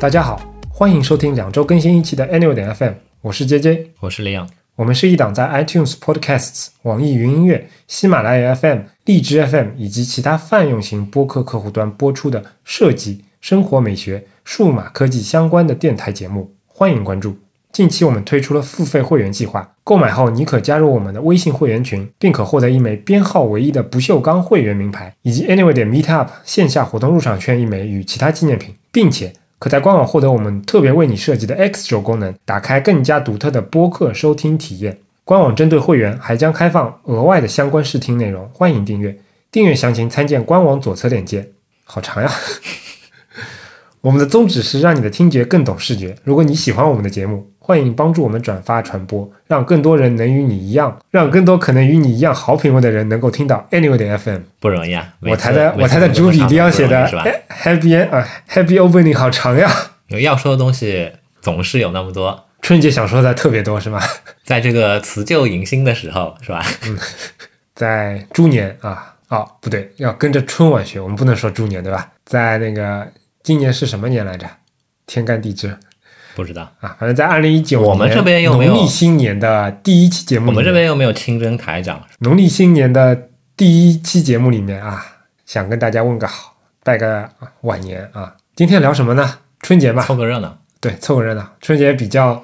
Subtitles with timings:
[0.00, 0.40] 大家好，
[0.70, 4.48] 欢迎收听两周更新一期的 Annual 点 FM，我是 JJ，我是李阳。
[4.76, 17.36] 我们是一档在 iTunes Podcasts、网易云音乐、喜马拉雅 FM、荔枝 FM 以及其他泛用型播客客户端播出的设计、生活美学、数码科技相关的电台节目，欢迎关注。
[17.70, 34.98] 近期我们推出了付费会员计划，购买后你可加入我们的微信会员群，并可获得一枚编号唯一的不锈钢会员名牌，以及 Anyway 点 Meetup 线下活动入场券一枚与其他纪念品，并且可在官网获得我们特别为你设计的 X 轴功能，打开更加独特的播客收听体验。
[35.22, 39.14] 官网针对会员还将开放额外的相关试听内容，欢迎订阅。
[39.52, 41.50] 订阅详情参见官网左侧链接。
[41.84, 42.32] 好长呀！
[44.00, 46.16] 我们的宗旨是让你的听觉更懂视觉。
[46.24, 54.40] 如果你喜欢我们的节目，欢迎帮助我们转发传播，让更多人能与你一样，让更多可能与你一样好品味的人能够听到 Anyway 的 FM。
[54.58, 55.14] 不容易啊！
[55.20, 57.24] 我台的我台的主笔李阳写的是吧
[57.62, 59.70] ？Happy 啊，Happy Opening 好长呀！
[60.08, 64.00] 有要说的东西总是有那么多，春节想说的特别多是吗？
[64.42, 66.64] 在这个辞旧迎新的时候，是吧？
[66.88, 66.98] 嗯
[67.74, 72.10] 在猪年啊，哦不对，要跟着春晚学，我们不能说猪年对吧？
[72.24, 73.06] 在那个
[73.42, 74.46] 今年是什么年来着？
[75.06, 75.76] 天干地支
[76.34, 80.48] 不知道，啊，反正在二零一九我们这边又没有农历新年的第一期节目？
[80.48, 85.04] 我们这边又没有清真台长，农历新年的第一期节目里面啊，
[85.46, 87.28] 想跟大家问个好，拜个
[87.62, 88.34] 晚年啊。
[88.54, 89.38] 今天聊什么呢？
[89.60, 90.56] 春节嘛，凑个热闹。
[90.80, 91.46] 对，凑个热闹。
[91.60, 92.42] 春节比较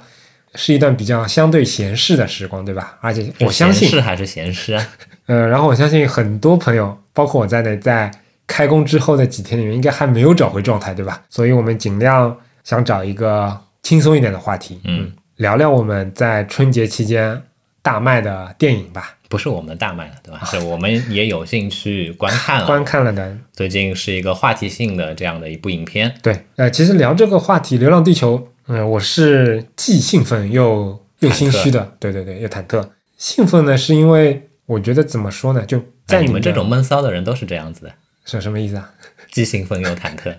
[0.55, 2.99] 是一段比较相对闲适的时光，对吧？
[3.01, 4.87] 而且我相信是还是闲适啊？
[5.27, 8.11] 呃，然后我相信很多朋友，包括我在内，在
[8.47, 11.23] 开工之后的几天里面，应该还没有找回状态，对吧？
[11.29, 17.41] 所以我们尽量想找一个轻松一点的话题，嗯，聊聊我们在春节期间
[17.83, 19.17] 大卖的电影吧。
[19.29, 20.41] 不是我们大卖的，对吧？
[20.51, 22.67] 是我们也有兴趣观看了。
[22.67, 32.85] 观看了的，最近是一个话题性的这样的一部影片，对，呃，其实聊这个话题，《流浪地球》，嗯、我是既兴奋又又心虚的，对对对，又忐忑。
[33.17, 37.93] 兴奋呢，是因为我觉得怎么说呢，就在你们这种闷骚的人都是这样子的，
[38.25, 38.91] 是什么意思啊？
[39.31, 40.35] 既兴奋又忐忑。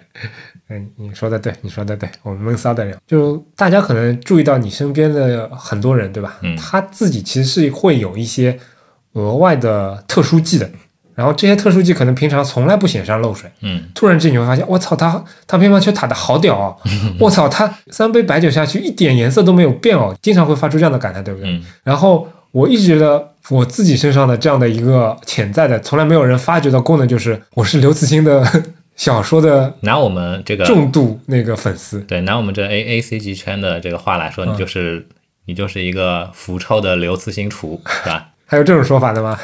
[0.70, 6.38] 嗯， 你说的对，你说的对，我们闷骚的人，就大家可能注意到你身边的很多人，对吧？
[6.42, 8.58] 嗯他自己其实是会有一些
[9.14, 10.70] 额外的特殊技的，
[11.16, 16.76] 然后这些特殊技可能平常从来不显山露水，嗯，突然之间你会发现，我操，他他乒乓球打的好屌哦！
[17.20, 21.50] 我操，他三杯白酒下去一点颜色都没有变哦，经常会发出这样的感叹，对不对？
[21.50, 28.46] 嗯然后我一直觉得我自己身上的这样的一个潜在的，从来没有人发觉的功能，就是我是刘慈欣的
[28.96, 32.00] 小说的拿我们这个重度那个粉丝。
[32.02, 35.08] 对，拿我们这 A A C G 圈的这个话来说，嗯你就是、
[35.46, 38.30] 你就是一个腐臭的刘慈欣厨，是吧？
[38.46, 39.40] 还有这种说法的吗？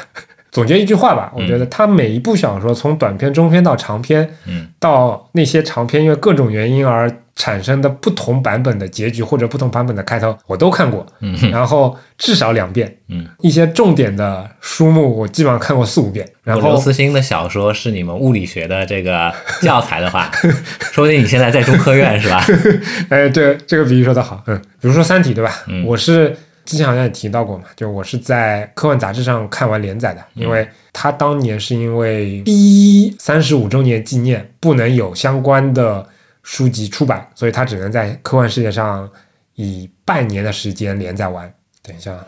[0.54, 11.36] 总结一句话吧，我觉得他每一部小说，从短篇、中篇到长篇，嗯，到那些长篇因为各种原因而产生的不同版本的结局或者不同版本的开头，我都看过，嗯。
[11.50, 20.30] 然后至少两遍，嗯，一些重点的书目我基本上看过四五遍，然后刘慈欣的小说是你们物理学的这个教材的话，
[20.92, 22.44] 说不定你现在在中科院是吧？
[23.10, 25.50] 哎，对这个比喻说的好，嗯，比如说《三体》对吧？
[25.66, 25.84] 嗯。
[25.84, 36.06] 我是之前好像也提到过嘛，就我是在科幻杂志上看完连载的，因为他当年是因为第三十五周年纪念不能有相关的
[36.42, 39.08] 书籍出版，所以他只能在科幻世界上
[39.54, 41.52] 以半年的时间连载完。
[41.82, 42.26] 等一下，啊。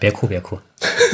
[0.00, 0.56] 别哭别哭，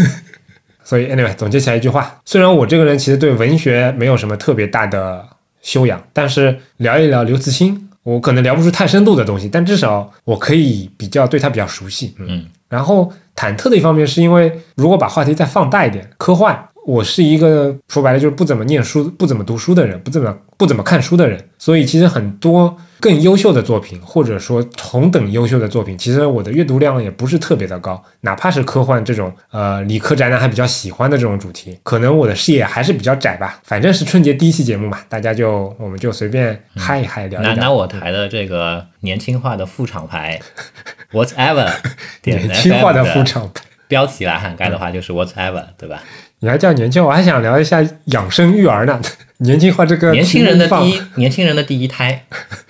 [0.84, 5.26] 所以 anyway 总结起来一句话，虽然我这个人其实对文学没有什么特别大的
[5.62, 12.14] 修养，但是聊一聊刘慈欣，我可能聊不出太深度的东西，但至少我可以比较对他比较熟悉。
[12.18, 16.68] 嗯，嗯然后忐忑的一方面是因为如果把话题再放大一点，科幻。
[16.86, 28.02] 我是一个说白了就是不怎么念书、不怎么读书的人，不怎么不怎么看书的人，所以其实很多更优秀的作品，或者说同等优秀的作品，其实我的阅读量也不是特别的高。
[28.20, 33.58] 哪怕是科幻这种呃理科宅男还比较喜欢的这种主题，可能我的视野还是比较窄吧。
[33.64, 37.72] 反正是春节第一期节目嘛，大家就我们就随便嗨一嗨聊一拿拿。
[37.72, 40.38] 我台的这个年轻化的副厂牌
[41.12, 41.72] whatever
[42.20, 46.02] 点年轻化的副厂牌，标题来涵盖的话，就是 whatever，对吧？
[46.40, 49.00] 你还叫年轻，我还想聊一下养生育儿呢。
[49.38, 52.24] 年轻化这个年轻人的第一年轻人的第一胎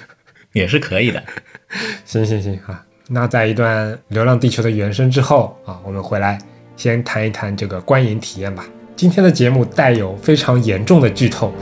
[0.53, 1.23] 也是可以的。
[2.05, 6.39] 行行行啊，那在一段《流浪地球》的原声之后啊，我们回来
[6.77, 8.65] 先谈一谈这个观影体验吧。
[8.97, 11.53] 今天的节目带有非常严重的剧透。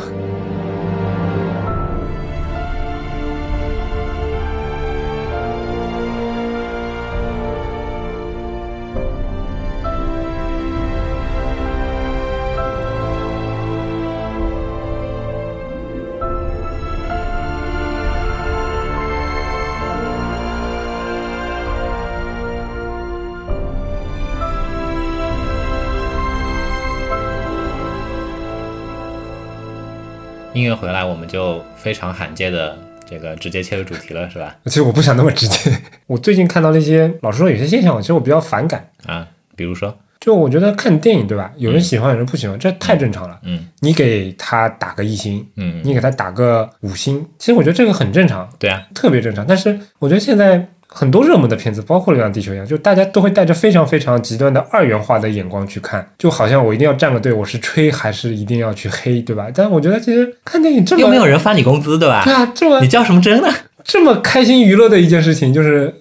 [31.33, 32.77] 就非常罕见的
[33.09, 34.55] 这个直接切入主题了，是吧？
[34.67, 35.73] 其实我不想那么直接。
[36.07, 38.87] 我最近看到那些，老实说，有些现象，其实我比较反感。
[39.07, 39.27] 啊，
[39.57, 41.51] 比如说，就我觉得看电影，对吧？
[41.57, 43.41] 有人喜欢，有人不喜欢，这太正常了。
[43.45, 49.47] 嗯你给他打个一星，嗯，你给他打个五星，其实我觉得这个很正常，对啊，特别正常。
[49.47, 59.47] 但是我觉得现在很多热门的片子，包括《流浪地球》一样，就大家都会带着非常非常极端的二元化的眼光去看，就好像我一定要站个队，我是吹还是一定要去黑，对吧？
[59.55, 62.23] 但我觉得其实看电影这么又没有人发你工资，对吧？
[62.25, 63.49] 对啊，这么你较什么真呢？
[63.83, 65.93] 这么开心娱乐的一件事情，就是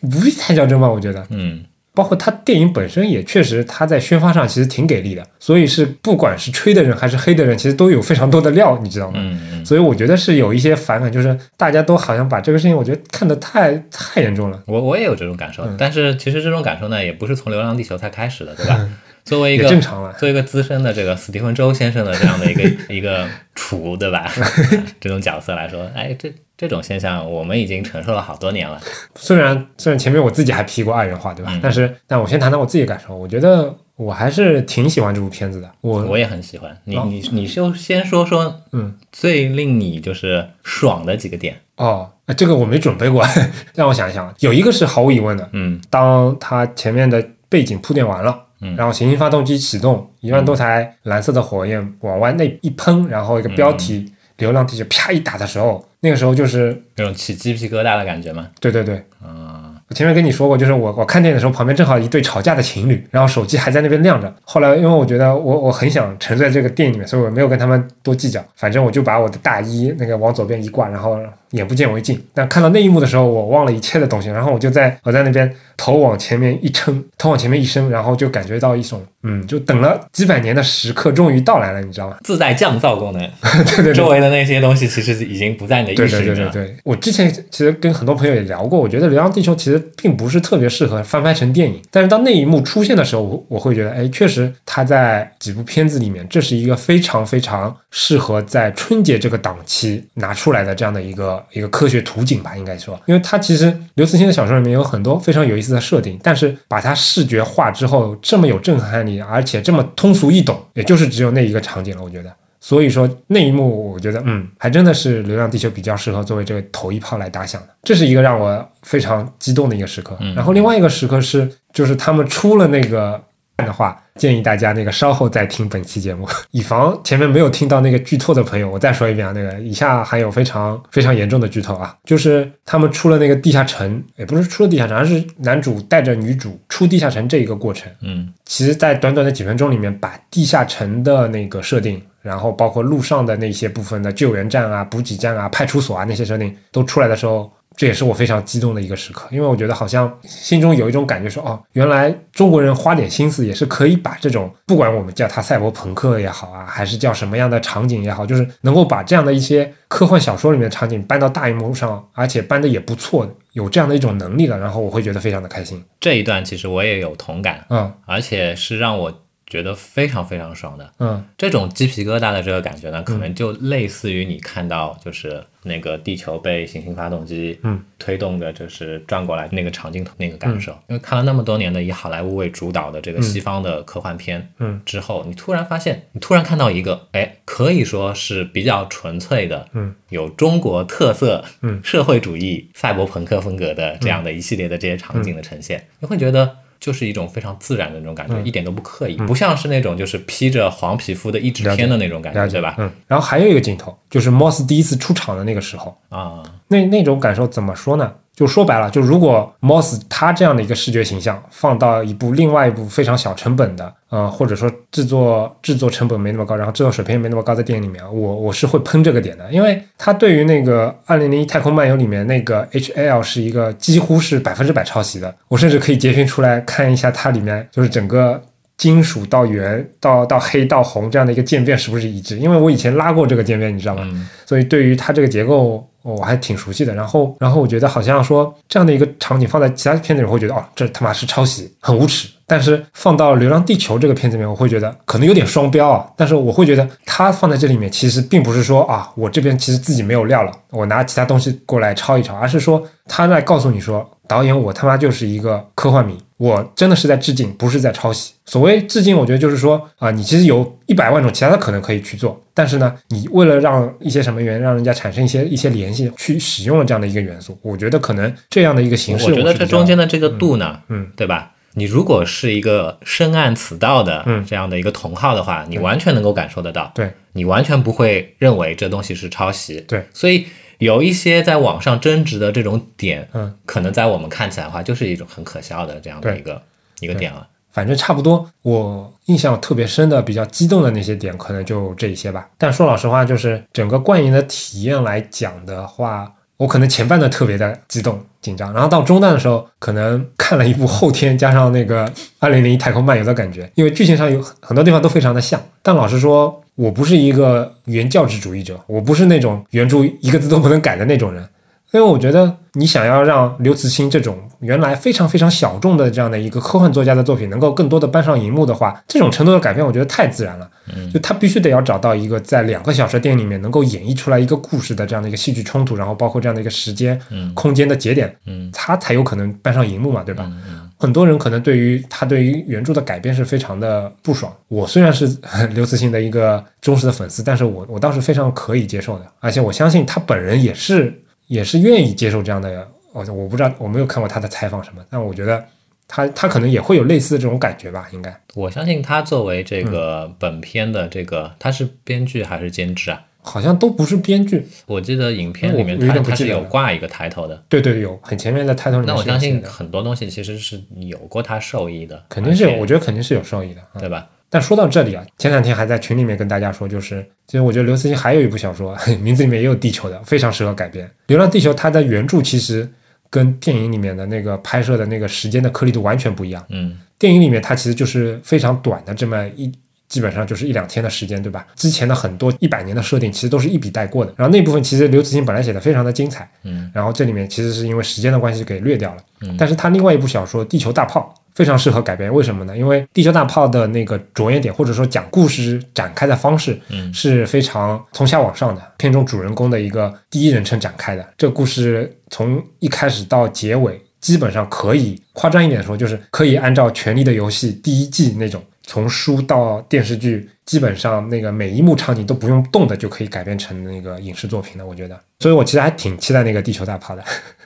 [0.00, 0.88] 不必太较真吧？
[0.88, 1.26] 我觉得。
[1.30, 1.64] 嗯
[1.96, 9.14] 包括他电影本身也确实，他在宣发上其实挺给力的，所以是不管是吹的人还是黑的人，其实都有非常多的料，你知道吗？
[9.18, 14.62] 嗯嗯，所以我觉得是有一些反感，就是大家都好像把这个事情，我觉得看得太太严重了。
[14.66, 18.88] 我我也有这种感受，嗯但是其实这种感受呢，也不是从《流浪地球》才开始的，对吧？
[19.24, 22.62] 作为一个正常了作为一个资深的这个史蒂芬周先生的这样的一个
[22.94, 23.26] 一个
[23.56, 24.30] 厨，对吧？
[25.00, 28.80] 这种角色来说，哎，这这种现象我们已经承受了好多年了。
[29.16, 31.50] 虽然虽然前面我自己还批过二元化，对吧？
[31.54, 35.70] 嗯但是但我先谈谈我自己的感受，我觉得我还是挺喜欢这部片子的。
[35.80, 41.56] 我我也很喜欢你，哦你你就先说说，嗯，最令你就是爽的几个点。
[41.76, 43.22] 哦，啊这个我没准备过，
[43.74, 48.42] 让我想一想，有一个是毫无疑问的，嗯当它前面的背景铺垫完了。
[48.62, 58.46] 嗯然后行星发动机启动，一万多台蓝色的火焰往外那一喷，然后一个标题“流浪地球”啪一打的时候，那个时候就是那种起鸡皮疙瘩的感觉吗？
[58.60, 64.32] 对对对，啊、我前面跟你说过，就是我我看电影的时候，旁边正好一对吵架的情侣，然后手机还在那边亮着。
[64.44, 71.18] 后来因为我觉得我我很想沉醉在这个电影里面，所以我没有跟他们多计较，反正我就把我的大衣那个往左边一挂，然后
[71.56, 72.22] 眼不见为净。
[72.32, 82.16] 但看到那一幕的时候，我忘了一切的东西，然后我就在我在那边头往前面一撑，头往前面一伸，然后就感觉到一种嗯，就等了几百年的时刻终于到来了，你知道吗？
[82.24, 83.20] 自带降噪功能，
[83.64, 86.52] 对对对周围的那些东西其实已经不在你的对对意识里面了。
[86.52, 112.32] 对对对，我之前其实跟很多朋友也聊过，我觉得《流浪地球》其实并不是特别适合翻拍成电影，但是当那一幕出现的时候，我我会觉得，哎，确实它在几部片子里面，这是一个非常非常适合在春节这个档期拿出来的这样的一个一个科学图景吧，应该说，因为它其实刘慈欣的小说里面有很多非常有意思的设定，但是把它视觉化之后，这么有震撼力，而且这么通俗易懂，也就是只有那一个场景了，我觉得。
[112.58, 120.16] 所以说那一幕，我觉得嗯，还真的是《流浪地球》比较适合作为这个头一炮来打响的，这是一个让我非常激动的一个时刻。
[120.20, 123.22] 嗯然后另外一个时刻是，就是他们出了那个
[123.64, 137.90] 的话，建议大家那个稍后再听本期节目， 以防前面没有听到那个剧透的朋友，我再说一遍啊，那个以下含有非常非常严重的剧透啊，就是他们出了那个地下城，也不是出了地下城，而是男主带着女主出地下城这一个过程。
[138.02, 138.32] 嗯。
[138.44, 165.84] 其实，在短短的几分钟里面，把地下城的那个设定，然后包括路上的那些部分的救援站啊、补给站啊、派出所啊那些设定都出来的时候，这也是我非常激动的一个时刻，因为我觉得好像心中有一种感觉说，哦，原来中国人花点心思也是可以把这种，不管我们叫它赛博朋克也好啊，还是叫什么样的场景也好，就是能够把这样的一些科幻小说里面的场景搬到大荧幕上，而且搬的也不错，有这样的一种能力了，然后我会觉得非常的开心。
[166.00, 169.12] 这一段其实我也有同感，嗯而且是让我
[169.46, 170.90] 觉得非常非常爽的。
[170.98, 177.82] 嗯这种鸡皮疙瘩的这个感觉呢，可能就类似于你看到就是那个地球被行星发动机嗯。
[177.98, 180.70] 推动的，就是转过来那个场景那个感受。
[180.88, 184.80] 因为看了那么多年的以好莱坞为主导的这个西方的科幻片，嗯。
[184.84, 196.58] 之后你突然发现，你突然看到一个，哎，可以说是比较纯粹的，嗯，有中国特色，嗯，社会主义赛博朋克风格的这样的一系列的这些场景的呈现，你会觉得。
[196.80, 198.46] 就是一种非常自然的那种感觉，嗯。
[198.46, 202.74] 一点都不刻意，不像是那种就是披着黄皮肤的一纸片的那种感觉，对吧？
[202.78, 208.12] 嗯，然后还有一个镜头，就是 Moss 第一次出场的那个时候，啊，那那种感受怎么说呢？
[208.36, 228.40] 就说白了，就如果 Moss 他这样的一个视觉形象放到一部另外一部非常小成本的，呃，或者说制作制作成本没那么高，然后制作水平也没那么高的电影里面，我我是会喷这个点的，因为他对于那个《二零零一太空漫游》里面那个 HAL 是一个几乎是百分之百抄袭的，我甚至可以截屏出来看一下它里面就是整个。
[228.76, 232.38] 金属到圆到到黑到红这样的一个渐变是不是一致？
[232.38, 234.02] 因为我以前拉过这个渐变，你知道吗？
[234.04, 236.94] 嗯所以对于它这个结构，我还挺熟悉的。
[236.94, 242.28] 然后，然后我觉得好像说这样的一个场景放在其他片子里，会觉得哦，这他妈是抄袭，很无耻。
[242.46, 246.06] 但是放到《流浪地球》这个片子里面，我会觉得可能有点双标啊。
[246.16, 258.32] 但是我会觉得它放在这里面，其实并不是说啊，我这边其实自己没有料了，我拿其他东西过来抄一抄，而是说他在告诉你说，导演我他妈就是一个科幻迷，我真的是在致敬，不是在抄袭。
[258.44, 271.50] 所谓致敬，我觉得就是说啊，你其实有一百万种其他的可能可以去做，但是呢，你为了让一些什么原因让人家产生一些一些联系，去使用了这样的一个元素，我觉得可能这样的一个形式，我觉得这中间的这个度呢，嗯，对吧？
[271.78, 274.44] 你如果是一个深谙此道的嗯。
[274.46, 277.12] 这样的一个同好的话，你完全能够感受得到，对。
[277.32, 279.78] 你完全不会认为这东西是抄袭。
[279.82, 280.46] 对，所以
[280.78, 286.62] 有一些在网上争执的这种点，嗯，可能在我们看起来的话，就是一种很可笑的这样的一个
[287.00, 287.46] 一个点了。
[287.72, 292.48] 反正差不多，我印象特别深的、比较激动的那些点，可能就这一些吧。
[292.56, 302.06] 但说老实话，就是整个观影的体验来讲的话，我可能前半段特别的激动紧张，然后到中段的时候，可能看了一部后天加上那个
[302.38, 305.60] 《二零零一太空漫游》的感觉，因为剧情上有很很多地方都非常的像。
[305.82, 311.46] 但老实说，我不是一个原教旨主义者，我不是那种原著一个字都不能改的那种人。
[311.92, 320.68] 因为我觉得你想要让刘慈欣这种原来非常非常小众的这样的一个科幻作家的作品能够更多的搬上荧幕的话，这种程度的改变，我觉得太自然了。
[320.94, 330.50] 嗯就他必须得要找到一个在两个小时电影里面能够演绎出来一个故事的这样的一个戏剧冲突，然后包括这样的一个时间、嗯空间的节点，嗯他才有可能搬上荧幕嘛，对吧？
[330.98, 334.52] 很多人可能对于他对于原著的改编是非常的不爽。
[334.68, 335.26] 我虽然是
[335.74, 342.88] 刘慈欣的一个忠实的粉丝，但是我我倒是非常可以接受的，而且我相信他本人也是也是愿意接受这样的。
[343.12, 345.64] 我我不知道我没有看过他的采访什么，但我觉得
[346.06, 353.22] 他他可能也会有类似的这种感觉吧，应该我相信他作为这嗯个本片的这个，他是编剧还是监制啊？
[353.40, 354.66] 好像都不是编剧。
[354.86, 363.80] 我记得影片里面他他是有挂一个抬头的，对对，有很前面的里面那我相信很多东西其实是有过他受益的，肯定是有，我觉得肯定是有受益的。
[363.80, 364.28] 啊对吧？
[364.48, 371.06] 但说到这里啊，前两天还在群里面跟大家说，就是其实我觉得刘慈欣还有一部小说， 名字里面也有地球的，非常适合改编。
[371.26, 372.88] 《流浪地球》它的原著其实
[373.28, 376.64] 跟电影里面的那个拍摄的那个时间的颗粒度完全不一样。
[376.70, 379.72] 嗯电影里面它其实就是非常短的这么一。
[380.08, 381.66] 基本上就是一两天的时间，对吧？
[381.74, 384.32] 之前的很多一百年的设定其实都是一笔带过的。
[384.36, 389.22] 然后那部分其实刘慈欣本来写的非常的精彩，嗯然后这里面其实是因为时间的关系给略掉了。
[389.40, 392.76] 嗯但是他另外一部小说《地球大炮》非常适合改编，为什么呢？
[392.76, 401.26] 因为《地球大炮》的那个着眼点或者说讲故事展开的方式嗯是非常从下往上的，片中主人公的一个第一人称展开的。
[401.38, 408.62] 这个故事从一开始到结尾，基本上可以夸张一点说，就是可以按照《权力的游戏》第一季那种。
[408.88, 415.20] 从书到电视剧，基本上那个每一幕场景都不用动的就可以改编成那个影视作品的，我觉得。
[415.40, 417.24] 所以我其实还挺期待那个《地球大炮》的。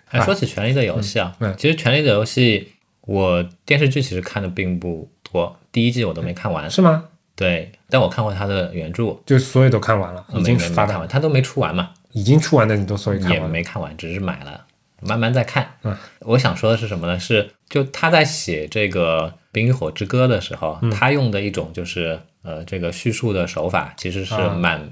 [0.09, 2.67] 哎，说起《权力的游戏》啊，嗯嗯其实《权力的游戏》
[3.11, 6.71] 我电视剧其实看的并不多，第一季我都没看完。
[6.71, 7.07] 是吗？
[7.35, 13.53] 对，但我看过他的原著，就所有都看完了，已经发看完，，他都没出完嘛，已经出完的你都所有看也完了。
[13.53, 14.65] 没看完，只是买了，
[15.01, 15.75] 慢慢再看。
[15.83, 17.19] 嗯，我想说的是什么呢？
[17.19, 24.89] 是就他在写这个《冰与火之歌》的时候，嗯他用的一种就是呃这个叙述的手法，其实是啊蛮、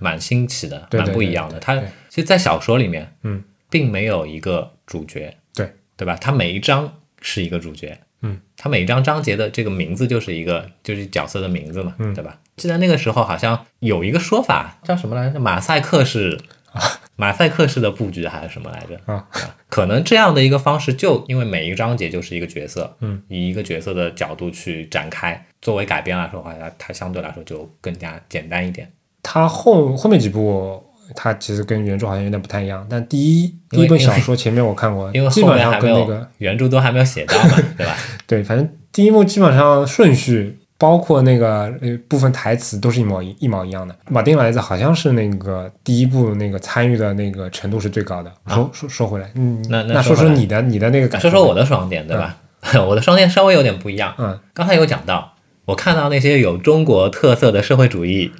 [0.00, 1.60] 蛮新奇的，对对蛮不一样的。
[1.60, 1.76] 他
[2.08, 6.16] 其实，在小说里面，嗯，并没有一个主角，对对吧？
[6.16, 12.38] 他每一章是一个主角，嗯，他每一章章节的这个名字就是一个就是角色的名字嘛，嗯对吧？
[12.56, 15.38] 记得那个时候好像有一个说法叫什么来着？
[15.38, 16.38] 马赛克式。
[17.16, 18.98] 马赛克式的布局还是什么来着？
[19.12, 19.26] 啊，
[19.68, 25.44] 可能这样的一个方式，就因为每一个章节就是一个角色，嗯，以一个角色的角度去展开。
[25.60, 28.90] 作为改编来说的话，它它相对来说就更加简单一点。
[29.20, 30.82] 他后后面几部，
[31.14, 32.86] 他其实跟原著好像有点不太一样。
[32.88, 37.96] 但第一第一本小说前面我看过， 因为后基本上面还没有、跟那个原著都还没有写到嘛， 对吧？
[38.26, 40.56] 对，反正第一幕基本上顺序。
[40.80, 43.94] 包括那个呃部分台词都是一模一一毛一样的。
[44.08, 48.32] 马丁莱子好像是那个第一部那个参与的那个程度是最高的。
[48.48, 51.28] 说说说回来，嗯，那那说说你的你的那个感受。
[51.28, 52.34] 说说我的爽点，对吧？
[52.88, 54.14] 我的爽点稍微有点不一样。
[54.16, 55.34] 嗯，刚才有讲到，
[55.66, 58.32] 我看到那些有中国特色的社会主义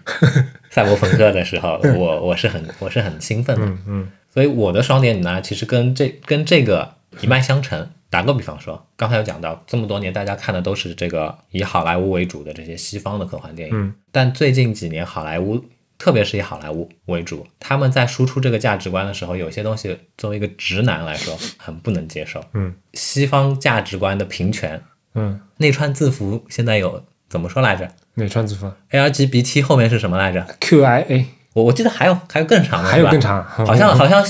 [0.71, 3.67] 赛博朋克的时候， 我我是很我是很兴奋的。
[3.67, 7.91] 嗯嗯所以我的双点呢，其实跟这跟这个一脉相承。
[8.09, 15.65] 打个比方说，刚才有讲到，这么多年大家看的都是这个以好莱坞为主的这些西方的科幻电影，嗯但最近几年好莱坞，
[15.97, 22.45] 特别是以好莱坞为主，他们在输出这个价值观的时候，有些东西作为一个直男来说很不能接受。
[22.55, 24.83] 嗯西方价值观的平权，
[25.15, 27.89] 嗯，内穿字符现在有怎么说来着？
[28.15, 34.25] 哪串字符？LGBT 后面是什么来着？？QIA 我我记得还有还有更长的，还有更长，好像好像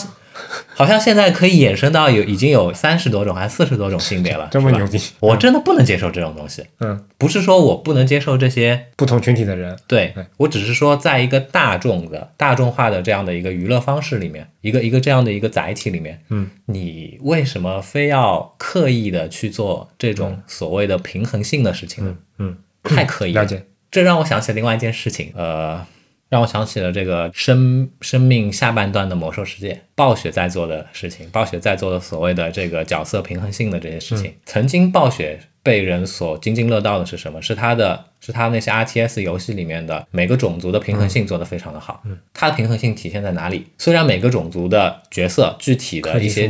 [0.74, 6.64] 好像现在可以衍生到有已经有三十多种还是四十多种性别了，这么牛逼，我真的不能接受这种东西。
[6.78, 10.24] 嗯，不是说我不能接受这些，不同群体的人，对对。
[10.38, 22.16] 我只是说，在一个大众的、大众化的这样的一个娱乐方式里面，一个一个这样的一个载体里面，嗯，你为什么非要刻意的去做这种所谓的平衡性的事情呢？
[22.38, 23.32] 嗯，太可以。
[23.32, 25.84] 了解，这让我想起另外一件事情，呃，
[26.28, 34.34] 让我想起了这个生生命下半段的魔兽世界，暴雪在做的事情，暴雪在做的所谓的这个角色平衡性的这些事情。
[34.44, 37.40] 曾经暴雪被人所津津乐道的是什么？
[37.42, 42.00] 是他的，是他那些 RTS 游戏里面的每个种族的平衡性做得非常的好。
[42.04, 43.66] 嗯，它的平衡性体现在哪里？
[43.76, 46.48] 虽然每个种族的角色具体的一些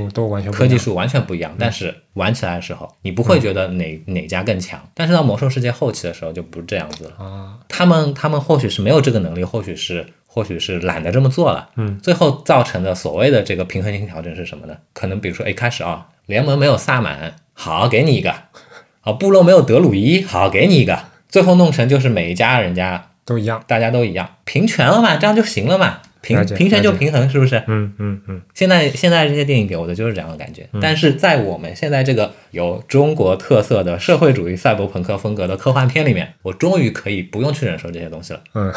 [0.53, 4.81] 科技树完全不一样，但是玩起来的时候，你不会觉得哪、哪家更强。
[4.95, 7.25] 但是到魔兽世界后期的时候就不是这样子了。
[7.25, 11.69] 啊，他们他们或许是没有这个能力，或许是或许是懒得这么做了。
[11.77, 14.77] 嗯，最后造成的所谓的这个平衡性调整是什么呢？
[14.93, 18.31] 可能比如说，一开始啊，联盟没有萨满，好给你一个；
[19.03, 20.99] 啊，部落没有德鲁伊，好给你一个。
[21.29, 25.99] 最后弄成就是每一家人家都一样，大家都一样，平权了嘛，这样就行了嘛。
[26.23, 27.63] 平平权就平衡，是不是？
[27.67, 38.41] 嗯嗯嗯，现在现在这些电影给我的就是这样的感觉，但是在我们现在这个有中国特色的社会主义赛博朋克风格的科幻片里面，我终于可以不用去忍受这些东西了。
[38.55, 38.71] 嗯，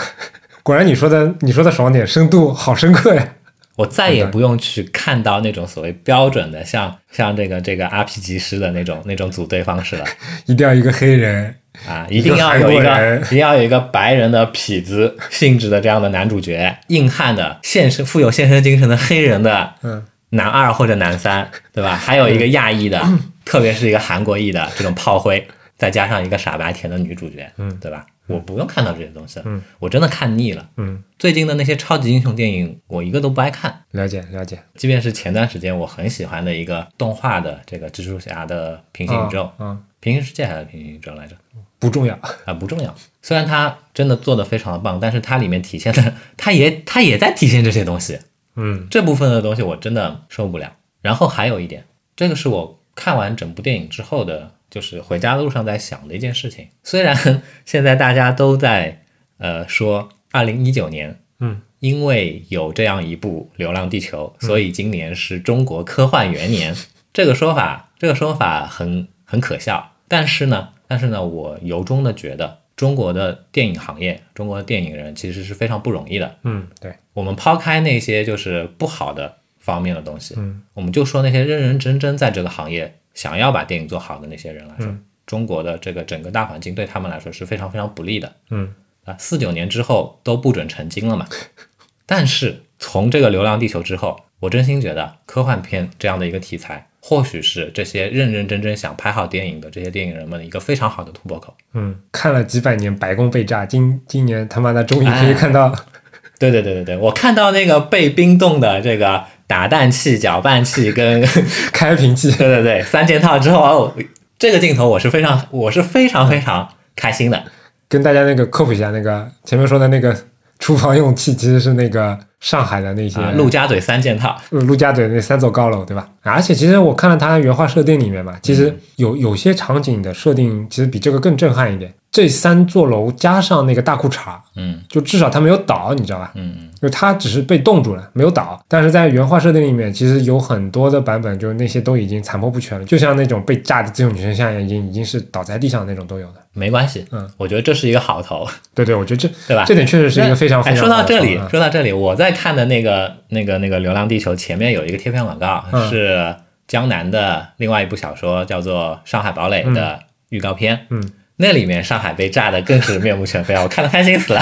[0.63, 3.27] 果然你说的你说的爽点深度好深刻呀，
[3.75, 10.05] 我再也不用去看到那种所谓标准的像像这个这个 RPG 师的那种那种组队方式了
[10.45, 11.55] 一定要一个黑人，
[11.87, 12.05] 啊！
[12.09, 21.95] 一定要有一个一定要有一个白人的痞子性质的这样的男主角，硬汉的献身富有献身精神的黑人的嗯男二或者男三，对吧？
[21.95, 23.01] 还有一个亚裔的，
[23.45, 28.05] 特别是一个韩国裔的这种炮灰，再加上一个傻白甜的女主角，嗯对吧？
[28.27, 30.69] 我不用看到这些东西了，嗯我真的看腻了。
[30.77, 33.83] 嗯，最近的那些超级英雄电影，我一个都不爱看。
[33.91, 41.35] 了解了解，即便是前段时间我很喜欢的一个动画的这个蜘蛛侠的平行宇宙，啊啊平行世界还是平行宇宙来着？
[41.79, 42.95] 不重要，啊，不重要。
[43.21, 48.19] 虽然它真的做的非常的棒，但是它里面体现的，它也它也在体现这些东西。
[48.55, 50.73] 嗯这部分的东西我真的受不了。
[51.01, 51.83] 然后还有一点，
[52.15, 56.67] 这个是我看完整部电影之后的，就是回家的路上在想的一件事情。
[56.81, 57.15] 虽然
[57.63, 59.03] 现在大家都在
[59.37, 66.75] 呃说，二零一九年，嗯，因为有这样一部《流浪地球》，所以今年是中国科幻元年。
[67.13, 69.91] 这个说法，这个说法很很可笑。
[70.07, 76.35] 但是呢，但是呢，我由衷的觉得，中国的电影行业，中国的电影人其实是非常不容易的。
[76.43, 85.03] 嗯对，我们抛开那些就是不好的方面的东西，嗯我们就说那些认认真真在这个行业想要把电影做好的那些人来说，嗯。
[85.25, 88.33] 中国的这个整个大环境对他们来说是非常非常不利的。
[88.49, 88.73] 嗯。
[89.05, 89.15] 啊。
[89.17, 91.27] 四九年之后都不准成精了嘛，
[92.05, 101.55] 但是从这个《流浪地球》之后，我真心觉得科幻片这样的一个题材，或许是这些认认真真想拍好电影的这些电影人们的一个非常好的突破口。
[101.73, 105.33] 嗯，看了几百年白宫被炸，今今年他妈的终于可以哎。
[105.33, 105.73] 看到，
[106.37, 111.23] 对对对对对，我看到那个被冰冻的这个打蛋器、搅拌器 跟
[111.71, 113.93] 开瓶器，对对对，三件套之后，哦，
[114.39, 117.43] 这个镜头我是非常，我是非常非常开心的。
[117.87, 120.17] 跟大家那个科普一下，那个前面说的那个
[120.57, 126.09] 厨房用器其实是那个上海的那些啊，陆家嘴三件套，呃陆家嘴那三座高楼，对吧？
[126.23, 131.93] 而且其实我看了它原画设定里面嘛，其实有有些场景的设定其实比这个更震撼一点。
[132.13, 136.31] 这三座楼加上那个大裤衩，嗯就至少它没有倒，你知道吧？
[136.35, 138.63] 嗯就它只是被冻住了，没有倒。
[138.67, 146.35] 但是在原画设定里面，其实有很多的版本，就是那些都已经残破不全了，就像那种被炸的自由女神像一样，已经已经是倒在地上那种都有的。
[146.53, 149.63] 没关系，嗯，我觉得这是一个好头，对对，我觉得这对吧？
[149.65, 156.35] 这点确实是一个非常非哎，常说到这里说到这里，我在看的那个那个那个《流浪地球》前面有一个贴片广告，嗯是
[156.67, 159.99] 江南的另外一部小说，叫做《上海堡垒》的
[160.29, 160.85] 预告片。
[160.89, 161.03] 嗯，
[161.37, 163.61] 那里面上海被炸的更是面目全非啊！
[163.63, 164.41] 我看的开心死了。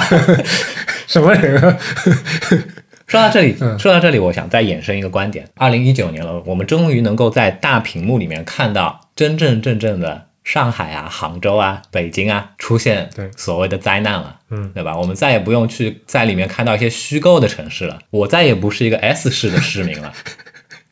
[1.08, 1.78] 什么人啊？
[3.08, 14.98] 说到这里，嗯说到这里，我想再衍生一个观点：二零一九年了，我们终于能够在大屏幕里面看到真真正正的上海啊、杭州啊、北京啊出现对所谓的灾难了，嗯，对吧？
[14.98, 20.14] 我们再也不用去在里面看到一些虚构的城市了，我再也不是一个 S 市的市民了。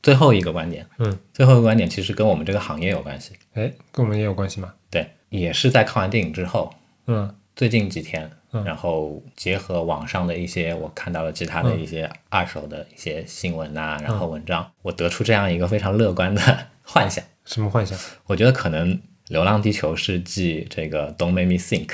[0.04, 4.70] 最后一个观点，嗯，最后一个观点其实跟我们这个行业有关系，哎，跟我们也有关系吗？
[5.30, 6.74] 对，也是在看完电影之后，
[7.08, 16.42] 嗯最近几天，嗯然后结合网上的一些我看到了其他的一些二手的一些新闻呐、然后文章，我得出这样一个非常乐观的
[16.84, 17.24] 幻想。
[17.46, 17.98] 什么幻想？
[18.28, 18.94] 我觉得可能
[19.28, 21.88] 《流浪地球》是继这个《Don't Make Me Think》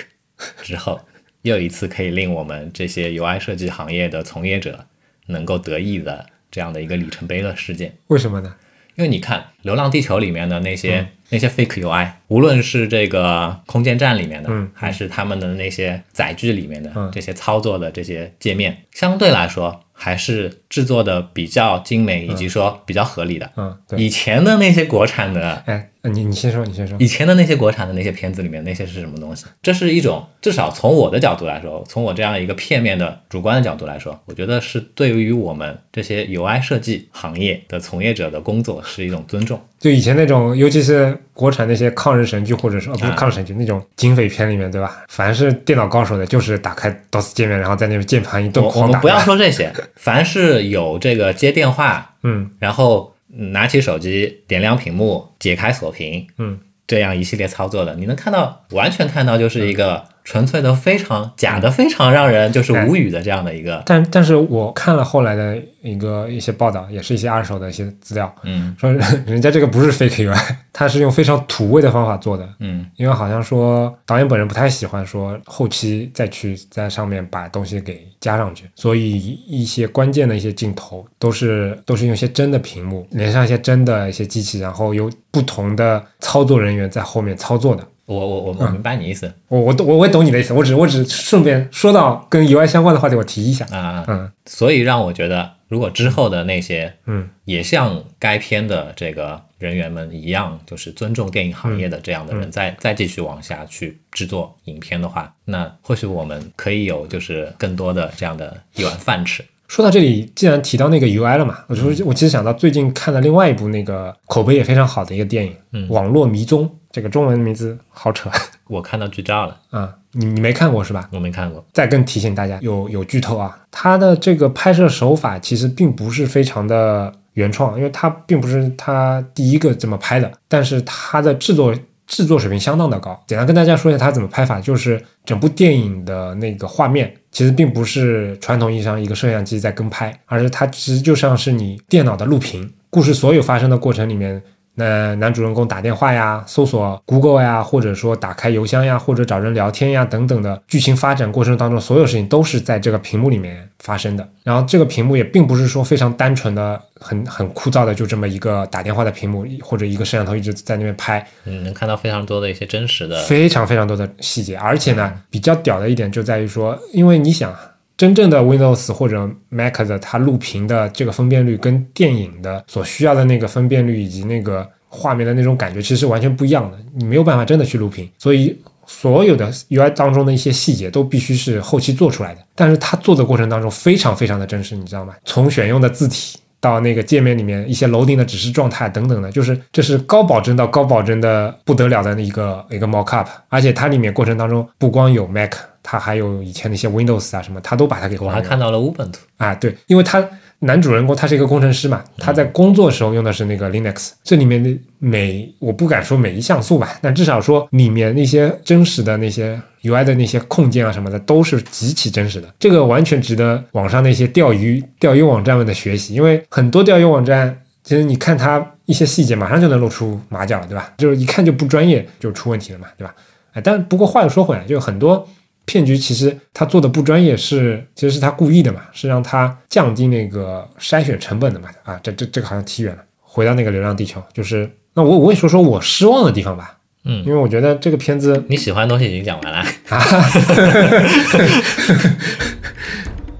[0.61, 0.99] 之后，
[1.41, 4.85] 又一次可以令我们这些 UI 设计行业的从业者
[5.27, 7.95] 能够得意的这样的一个里程碑的事件。
[8.07, 8.55] 为什么呢？
[8.95, 23.51] 因为你看《流浪地球》里面的那些、嗯那些 fake UI，无论是这个空间站里面的，嗯还是他们的那些载具里面的、嗯这些操作的这些界面，相对来说还是制作的比较精美，以及说比较合理的。
[23.55, 23.99] 嗯，对。
[23.99, 26.97] 以前的那些国产的哎，你你先说，你先说。
[26.99, 29.45] 以前的那些国产的那些片子里面，那些是什么东西？
[29.61, 39.59] 这是一种，至少从我的角度来说，从我这样一个片面的主观的角度来说，我觉得是对于我们这些 UI 设计行业的从业者的工作是一种尊重。
[39.79, 45.03] 就以前那种，尤其是国产那些抗日神剧，或者是、哦、不是啊抗日神剧、那种警匪片里面，对吧？
[45.07, 48.93] 凡是电脑高手的，就是打开 DOS 界面，然后在那边键盘一顿狂打。
[48.93, 68.91] 们不要说这些，凡是有这个接电话，嗯然后嗯拿起手机点亮屏幕、解开锁屏嗯，这样一系列操作的，你能看到，完全看到就是一个纯粹的、非常假的、非常让人就是无语的这样的一个，但但是我看了后来的一个一些报道，也是一些二手的一些资料，嗯说
[69.25, 72.49] 人家这个不是 fake UI，他是用非常土味的方法做的。
[72.59, 87.85] 嗯因为好像说导演本人不太喜欢说后期再去在上面把东西给加上去，所以一些关键的一些镜头都是都是用一些真的屏幕连上一些真的一些机器，然后由不同的操作人员在后面操作的。
[88.05, 89.31] 我我我我明白你意思。
[89.47, 93.65] 我我懂我我也懂你的意思，我只我只顺便说到跟 UI 相关的话题，我提一下。
[93.71, 94.31] 啊，嗯。
[94.45, 97.29] 所以让我觉得，如果之后的那些嗯。
[97.45, 109.43] 也像该片的这个人员们一样，就是尊重电影行业的这样的人，再再继续往下去制作影片的话，那或许我们可以有就是更多的这样的一碗饭吃。
[109.67, 118.29] 说到这里，既然提到那个 UI 了嘛，我说我其实想到最近看了另外一部那个口碑也非常好的一个电影，嗯网络迷踪》，这个中文名字好扯
[118.69, 121.09] 我看到剧照了，啊，你你没看过是吧？
[121.11, 121.61] 我没看过。
[121.73, 131.75] 再更提醒大家，有有剧透啊，它的这个拍摄手法其实并不是非常的原创，因为它并不是它第一个这么拍的，但是它的制作
[132.07, 133.21] 制作水平相当的高。
[133.27, 144.41] 简单跟大家说一下它怎么拍法，就是整部电影的那个画面其实并不是传统意义上一个摄像机在跟拍，而是它其实就像是你电脑的录屏，故事所有发生的过程里面。
[144.75, 154.27] 那男主人公打电话呀、搜索 Google 呀，或者说打开邮箱呀，或者找人聊天呀等等的剧情发展过程当中，所有事情都是在这个屏幕里面发生的。
[154.43, 164.57] 然后这个屏幕也并不是说非常单纯的、很很枯燥的，就这么一个打电话的屏幕或者一个摄像头一直在那边拍，嗯，能看到非常多的一些真实的，非常非常多的细节。
[164.57, 167.71] 而且呢，比较屌的一点就在于说，因为你想啊。
[167.97, 182.41] 真正的 Windows 或者 Mac 的它录屏的这个分辨率跟电影的所需要的那个分辨率以及那个画面的那种感觉其实是完全不一样的，你没有办法真的去录屏，所以所有的 UI 当中的一些细节都必须是后期做出来的。
[182.55, 185.13] 但是它做的过程当中非常非常的真实，你知道吗？
[185.25, 186.37] 从选用的字体。
[186.61, 195.51] 到那个界面里面一些楼顶的指示状态等等的，就是这是高保真到高保真的不得了的一个一个 mockup，而且它里面过程当中不光有 Mac，
[195.85, 199.17] 它还有以前那些 Windows 啊什么，他都把它给还了我还看到了 Ubuntu。
[199.37, 200.27] 啊，对，因为他
[200.59, 217.61] 男主人公他是一个工程师嘛，他在工作时候用的是那个 Linux，这里面的每我不敢说每一像素吧，但至少说里面那些真实的那些 UI 的那些控件啊什么的都是极其真实的，这个完全值得网上那些钓鱼钓鱼网站们的学习，因为很多钓鱼网站。
[217.83, 220.91] 其实你看它一些细节，马上就能露出马脚了，对吧？
[220.97, 223.13] 就是一看就不专业，就出问题了嘛，对吧？
[223.53, 225.23] 哎，但不过话又说回来，就很多
[225.65, 231.69] 骗局其实他做的不专业是，其实是他故意的嘛，是让他降低那个筛选成本的嘛。
[231.83, 239.57] 啊，这这这个好像提远了，回到那个《流浪地球》，就是那我我也说说我失望的地方吧，嗯因为我觉得这个片子你喜欢的东西已经讲完了
[239.89, 240.03] 啊，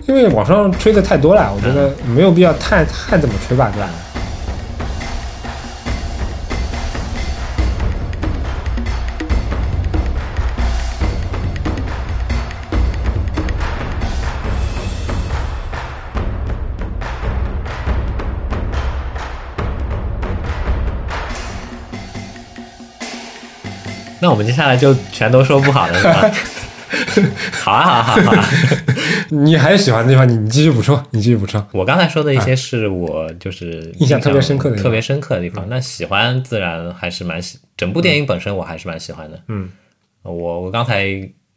[0.08, 3.90] 因为网上吹的太多了，我觉得没有必要太太怎么吹吧，对吧？
[24.26, 26.32] 那我们接下来就全都说不好的是吧？
[27.62, 28.46] 好啊，好啊，好啊！
[29.30, 31.64] 你还有喜欢的地方，你你继续补充，你继续补充。
[31.74, 35.68] 我刚才说的一些是我就是印象特别深刻的特别深刻的地方。
[35.70, 39.40] 那喜欢自然还是蛮喜，整部电影本身我还是蛮喜欢的。
[39.48, 39.70] 嗯，
[40.24, 41.06] 我我刚才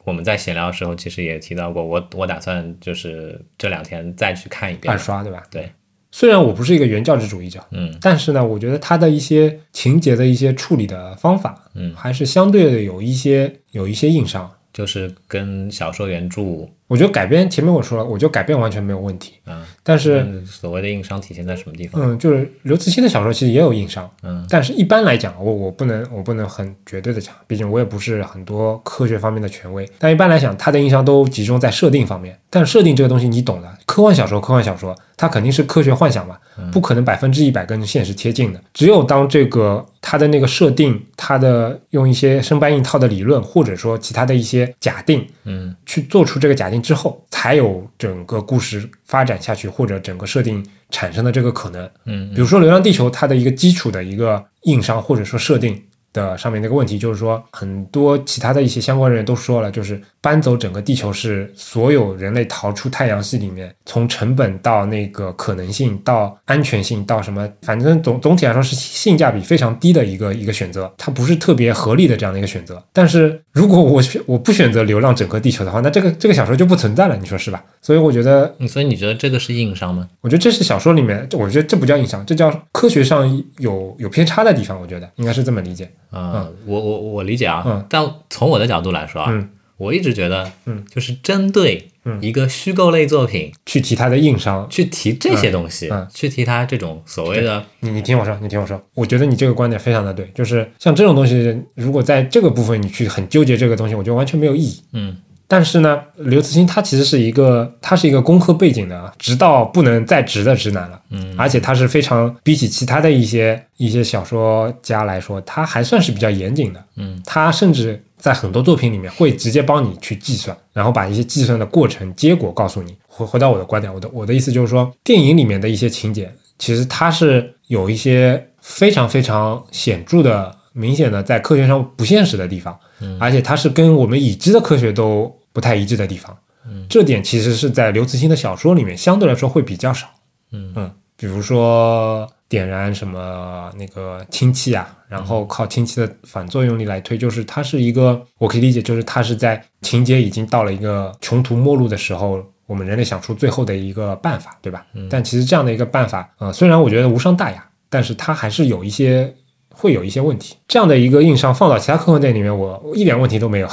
[0.04, 4.98] 我们在闲聊的时候，其实也提到过，我我打算就是这两天再去看一遍二。
[4.98, 5.42] 刷对吧？
[5.50, 5.70] 对，
[6.18, 14.50] 虽然我不是一个原教旨主义者，嗯但是呢，我觉得他的一些情节的一些处理的方法，嗯，还是相对的有一些有一些硬伤。
[14.72, 22.00] 就是跟小说原著，我觉得改编前面我说了，我觉得改编完全没有问题，嗯，但是嗯所谓的硬伤体现在什么地方？
[22.02, 29.88] 嗯，就是刘慈欣的小说其实也有硬伤，嗯，但是一般来讲，我我不能我不能很绝对的讲，毕竟我也不是很多科学方面的权威。
[29.98, 32.36] 但一般来讲，他的硬伤都集中在设定方面。
[32.50, 36.38] 但设定这个东西你懂的，科幻小说科幻小说它肯定是科学幻想嘛，
[36.72, 38.60] 不可能百分之一百跟现实贴近的。
[38.72, 51.88] 只有当这个它的那个设定，它的用一些生搬硬套的理论，或者说其他的一些假定，嗯去做出这个假定之后，才有整个故事发展下去，或者整个设定产生的这个可能。
[52.04, 55.82] 嗯比如说《流浪地球》，它的一个基础的一个硬伤或者说设定
[56.12, 72.82] 的上面那个问题，就是说很多其他的一些相关人员都说了，就是搬走整个地球是所有人类逃出太阳系里面，从成本到那个可能性到安全性到什么，反正总总体来说是性价比非常低的一个一个选择，它不是特别合理的这样的一个选择。
[72.92, 77.62] 但是如果我选我不选择流浪整个地球的话，那这个这个小说就不存在了，你说是吧？
[77.80, 80.08] 所以我觉得嗯，所以你觉得这个是硬伤吗？
[80.20, 84.80] 我觉得这是小说里面，我觉得这不叫硬伤，这叫科学上有有偏差的地方。
[84.80, 85.88] 我觉得应该是这么理解。
[86.10, 87.84] 啊、我我我理解啊，嗯。
[87.88, 89.48] 但从我的角度来说啊，嗯。
[89.76, 92.18] 我一直觉得，嗯，就是针对嗯。
[92.20, 96.00] 一个虚构类作品、去提它的硬伤，去提这些东西，嗯。
[96.00, 104.82] 嗯去提它这种所谓的，你你听我说，你听我说，我觉得你这个观点非常的对，就是像这种东西，如果在这个部分你去很纠结这个东西，我觉得完全没有意义。
[104.92, 105.16] 嗯
[105.50, 111.00] 但是呢，刘慈欣他其实是一个，他是一个工科背景的，直到不能再直的直男了。
[111.10, 116.84] 嗯而且他是非常比起其他的一些一些小说家来说，他还算是比较严谨的。
[116.96, 122.94] 嗯他甚至在很多作品里面会直接帮你去计算，然后把一些计算的过程、结果告诉你。
[123.06, 136.38] 回回到我的观点，我的我的意思就是说，电影里面的一些情节，其实它是有一些非常非常显著的、明显的在科学上不现实的地方，嗯而且它是跟我们已知的科学都不太一致的地方。
[136.70, 140.06] 嗯这点其实是在刘慈欣的小说里面相对来说会比较少。
[140.52, 154.86] 嗯嗯，比如说点燃什么那个氢气啊，然后靠氢气的反作用力来推，就是它是一个，我可以理解，就是它是在情节已经到了一个穷途末路的时候，我们人类想出最后的一个办法，对吧？
[155.10, 159.34] 但其实这样的一个办法，呃，虽然我觉得无伤大雅，但是它还是有一些
[159.74, 160.56] 会有一些问题。
[160.68, 163.68] 这样的一个硬伤放到其他科幻电影里面，我我一点问题都没有，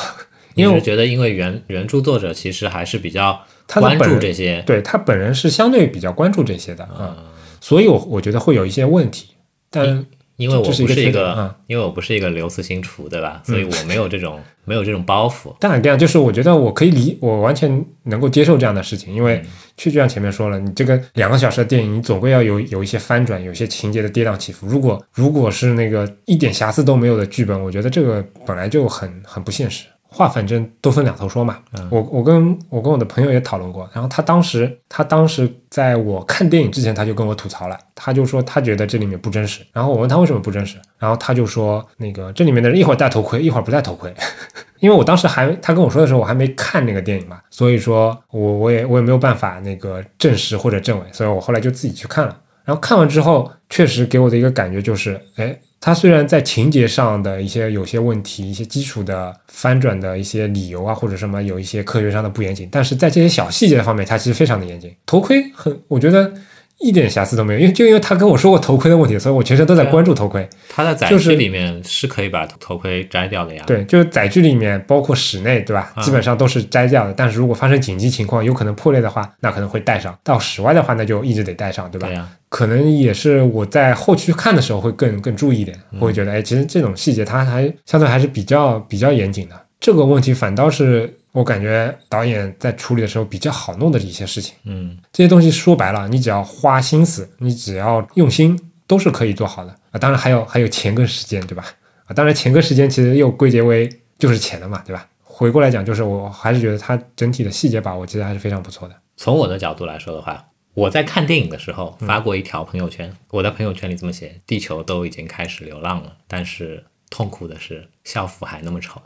[0.55, 7.25] 因为我觉得因为原原著作者其实还是比较关注这些，对他本人是相对比较关注这些的啊、嗯
[7.61, 9.29] 所以我我觉得会有一些问题，
[9.71, 13.41] 但因为我这是一不是一个因为我不是一个刘慈欣厨，对吧？
[13.43, 15.55] 所以我没有这种没有这种包袱。
[15.59, 19.41] 当然这样就是我觉得我可以理，我完全能够接受这样的事情，因为
[19.77, 24.67] 确就像前面说了，你这个两个小时的电影，你总归要有有一些翻转，有一些情节的跌宕起伏。
[24.67, 29.85] 如果如果是那个一点瑕疵都没有的剧本，我觉得这个本来就很很不现实。
[30.15, 31.57] 话反正都分两头说嘛。
[31.89, 39.61] 我我跟我跟我的朋友也讨论过，然后他当时他当时在我看电影之前，他就跟我吐槽了，他就说他觉得这里面不真实。
[39.73, 44.13] 然后我问他为什么不真实，然后他就说那个这里面的人一会儿戴头盔，一会儿不戴头盔。
[44.79, 52.37] 因为我当时还他跟我说的时候，我还没看那个电影嘛，所以说我我也我也没有办法那个证实或者证伪，所以我后来就自己去看了。
[52.63, 64.91] 然后看完之后，确实给我的一个感觉就是，哎，它虽然在情节上的一些有些问题，一些基础的翻转的一些理由啊，或者什么有一些科学上的不严谨，但是在这些小细节方面，它其实非常的严谨。
[65.05, 66.33] 头盔很，我觉得
[66.79, 70.47] 一点瑕疵都没有，因为就因为他跟我说过头盔的问题，所以我全程都在关注头盔。
[70.69, 73.63] 他在载具里面是可以把头盔摘掉的呀。
[73.65, 75.91] 对，就是载具里面包括室内，对吧？
[75.95, 77.13] 啊基本上都是摘掉的。
[77.15, 80.17] 但是如果发生紧急情况，有可能破裂的话，那可能会戴上。
[80.23, 82.07] 到室外的话，那就一直得戴上，对吧？
[82.07, 89.55] 对呀，可能也是我在后期看的时候会更更注意一点，我会觉得，哎，其实这种细节它还相对还是比较比较严谨的。
[89.79, 94.55] 这个问题反倒是我感觉导演在处理的时候比较好弄的一些事情。
[94.63, 99.99] 嗯，这些东西说白了，你只要花心思，你只要用心，都是可以做好的啊。
[99.99, 101.65] 当然还有还有钱跟时间，对吧？
[102.05, 105.05] 啊，当然钱跟时间其实又归结为就是钱了嘛，对吧？
[105.21, 108.95] 回过来讲，就是我还是觉得它整体的细节把握其实还是非常不错的。
[109.17, 119.01] 从我的角度来说的话，我在看电影的时候嗯发过一条朋友圈，我在朋友圈里这么写：地球都已经开始流浪了，但是痛苦的是校服还那么丑。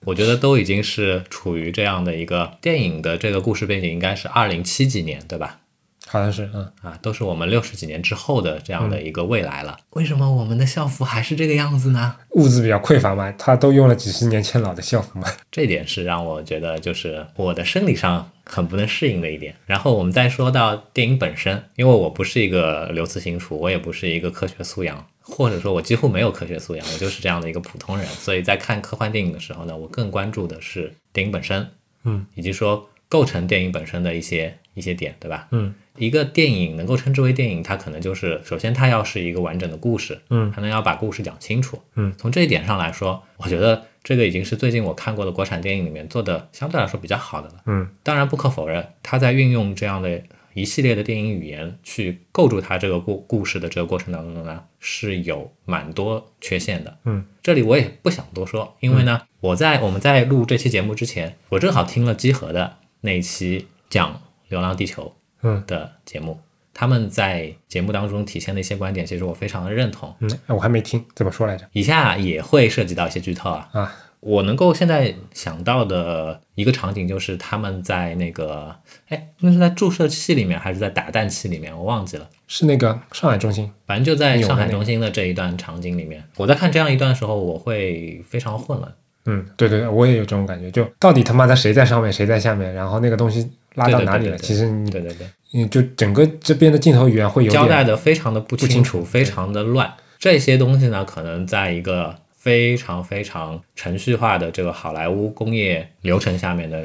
[0.00, 5.60] 我觉得都已经是处于这样的一个电影的这个故事背景，应该是二零七几年，对吧？
[6.08, 9.76] 好像是，嗯，啊，都是我们六十几年之后的这样的一个未来了。
[9.90, 12.16] 为什么我们的校服还是这个样子呢？
[12.30, 15.28] 物资比较匮乏嘛，他都用了几十年前老的校服嘛。
[15.52, 19.54] 这点是让我觉得就是我的生理上很不能适应的一点。
[19.66, 28.06] 然后我们再说到电影本身，因为我不是一个刘慈欣厨，我也不是一个科学素养，或者说我几乎没有科学素养，我 就是这样的一个普通人。
[28.06, 31.68] 所以在看科幻电影的时候呢，我更关注的是电影本身，
[32.04, 35.48] 嗯，以及说构成电影本身的一些一些点，对吧？
[35.50, 47.54] 嗯，一个电影能够称之为电影，它可能就是首先它要是一个完整的故事，嗯可能要把故事讲清楚，嗯，从这一点上来说，我觉得这个已经是最近我看过的国产电影里面做的相对来说比较好的了。
[47.66, 50.22] 嗯当然不可否认，它在运用这样的
[50.54, 56.98] 一系列的电影语言去构筑它这个故故事的这个过程当中呢，是有蛮多缺陷的。
[57.04, 64.14] 嗯，这里我也不想多说，因为呢，我在我们在录这期节目之前，我正好听了集合的那一期讲
[64.48, 65.04] 《流浪地球》
[65.42, 66.38] 嗯的节目，
[66.74, 70.14] 他们在节目当中体现的一些观点，其实我非常的认同。
[70.20, 71.66] 嗯，哎我还没听，怎么说来着？
[71.72, 73.68] 以下也会涉及到一些剧透啊。
[73.72, 78.74] 啊，我能够现在想到的一个场景就是他们在那个，
[79.08, 82.28] 哎，那是在注射器里面还是在打蛋器里面，我忘记了。
[82.46, 88.92] 是那个上海中心，反正就在上海中心的这一段场景里面，我在看这样一段的时候，我会非常混乱。
[89.30, 94.36] 嗯，对对对，我也有这种感觉，就到底他妈的谁在上面，谁在下面，然后那个东西拉到哪里了？
[94.36, 99.92] 对对对对对其实你对对对，你就整个这边的镜头语言会有交代，的非常的不清清楚，非常的乱。
[100.18, 106.84] 这些东西呢，可能在一个非常非常程序化的这个好莱坞工业流程下面的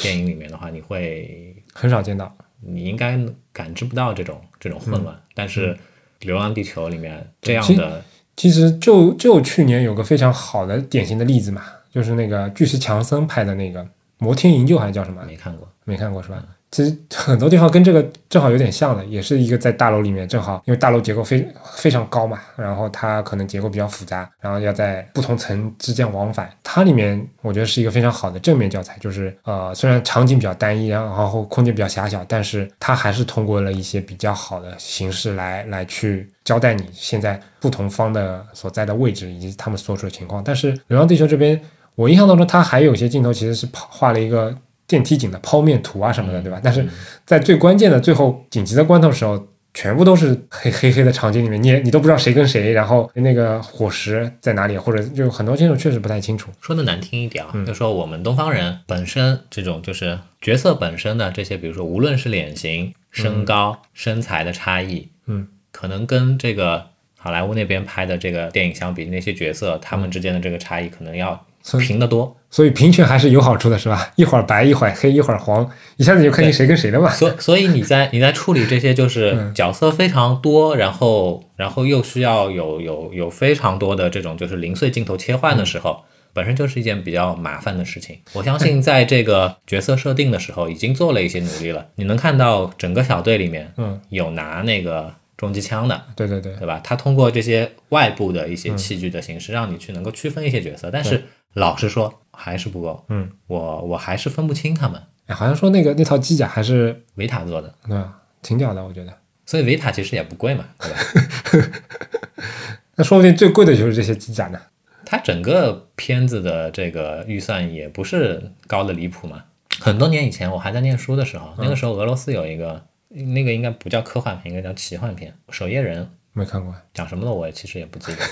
[0.00, 2.34] 电影里面的话，你会很少见到。
[2.64, 3.18] 你应该
[3.52, 5.74] 感知不到这种这种混嗯乱，但是
[6.20, 8.02] 《流浪地球》里面这样的，
[8.36, 13.84] 其实就就去年有个非常好的典型的例子嘛，就是那个巨石强森拍的那个
[14.18, 15.22] 《摩天营救》还是叫什么？
[15.26, 15.68] 没看过。
[15.84, 16.42] 没看过是吧？
[16.70, 26.48] 其实很多地方跟这个正好有点像的，也是一个在大楼里面，正好因为大楼结构非非常高嘛，然后它可能结构比较复杂，然后要在不同层之间往返。
[26.62, 40.42] 它里面我觉得是一个非常好的正面教材，就是呃虽然场景比较单一，然后空间比较狭小，但是它还是通过了一些比较好的形式来来去交代你现在不同方的所在的位置以及他们所处的情况。
[40.42, 41.60] 但是《流浪地球》这边，
[41.94, 44.54] 我印象当中他还有一些镜头其实是跑画了一个。
[44.84, 46.60] 电梯井的剖面图啊什么的，对吧？
[46.62, 46.86] 但是
[47.24, 56.50] 在最关键的最后紧急的关头时候，全部都是黑黑黑的场景里面，你也你都不知道谁跟谁，然后那个伙食在哪里，或者就很多镜头确实不太清楚。
[56.60, 66.84] 说的难听一点啊，嗯就说我们东方人本身这种就是角色本身的这些，比如说无论是脸型、身高、身材的差异，嗯，可能跟这个
[67.16, 71.46] 好莱坞那边拍的这个电影相比，那些角色他们之间的这个差异可能要
[71.78, 72.36] 平的多。
[72.50, 74.12] 所以平权还是有好处的，是吧？
[74.16, 77.10] 一会儿白，一会儿黑，一会儿黄，一下子就看清谁跟谁了嘛。
[77.10, 86.02] 所所以你在你在处理这些就是嗯角色非常多，然后然后又需要有有有非常多的这种就是零碎镜头切换的时候，
[86.34, 88.18] 本身就是一件比较麻烦的事情。
[88.34, 91.86] 我相信在这个角色设定的时候已经做了一些努力了。
[91.94, 96.78] 你能看到整个小队里面嗯，有拿那个重机枪的，对对对，对吧？
[96.84, 103.04] 他通过这些外部的一些器具的形式，让你去能够区分一些角色，但是老实说还是不够。
[103.08, 105.02] 嗯，我我还是分不清他们。
[105.26, 107.74] 哎，好像说那个那套机甲还是维塔做的。
[107.86, 108.18] 对吧？
[108.42, 109.12] 挺屌的，我觉得。
[109.46, 111.78] 所以维塔其实也不贵嘛，对吧？
[112.96, 114.60] 那说不定最贵的就是这些机甲呢。
[115.04, 119.44] 它整个片子的这个预算也不是高的离谱嘛。
[119.80, 128.22] 很多年以前我还在念书的时候，那个时候俄罗斯有一个，那个应该不叫科幻片，应该叫奇幻片，《守夜人》没看过，讲什么的我其实也不记得。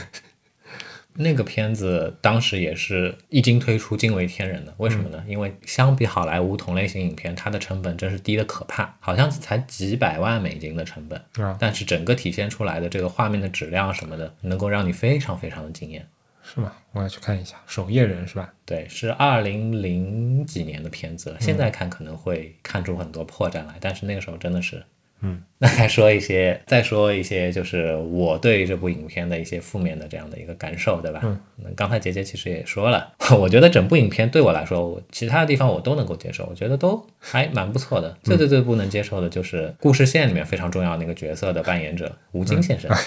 [1.14, 5.22] 那个片子当时也是一经推出惊为天人的，为什么呢？
[5.26, 16.06] 因为相比好莱坞同类型影片，它的成本真是低的可怕，好像才几百万美金的成本，啊，但是整个体现出来的这个画面的质量什么的，能够让你非常非常的惊艳。
[16.42, 16.72] 是吗？
[16.92, 18.52] 我要去看一下《守夜人》是吧？
[18.64, 24.82] 对，是二零零几年的片子了，现在看可能会看出很多破绽来，但是那个时候真的是，
[25.22, 25.42] 嗯。
[25.58, 31.20] 那 再说一些，再说一些，就是我对这部影片的一些负面的这样的一个感受，对吧？
[31.22, 31.38] 嗯。
[31.76, 38.16] 刚才杰杰其实也说了， 我觉得整部影片对我来说，我其他的地方我都能够接受，我觉得都还蛮不错的。
[38.22, 42.90] 最最最不能接受的就是故事线里面非常重要的那个角色的扮演者吴京先生。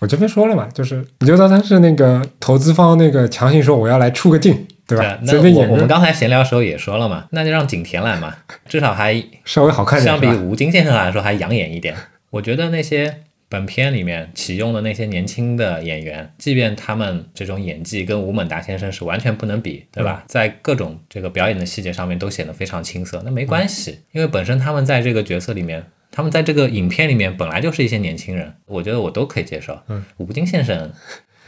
[0.00, 5.18] 我这边说了嘛，就是你就当他是那个投资方那个强行说我要来出个镜，对吧？
[5.22, 8.36] 那我我们刚才闲聊的时候也说了嘛，那就让景甜来嘛，
[8.68, 11.94] 至少还稍微好看点，相比吴京先生来说还养眼一点。
[12.30, 20.24] 我觉得那些本片里面启用的那些年轻的演员，即便他们这种演技跟吴孟达先生是完全不能比，对吧？
[20.26, 29.80] 在各种这个表演的细节上面都显得非常青涩，那没关系，因为本身他们在这个角色里面，他们在这个影片里面本来就是一些年轻人，我觉得我都可以接受。
[29.88, 30.92] 嗯，吴京先生，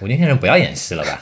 [0.00, 1.20] 吴京先生不要演戏了吧？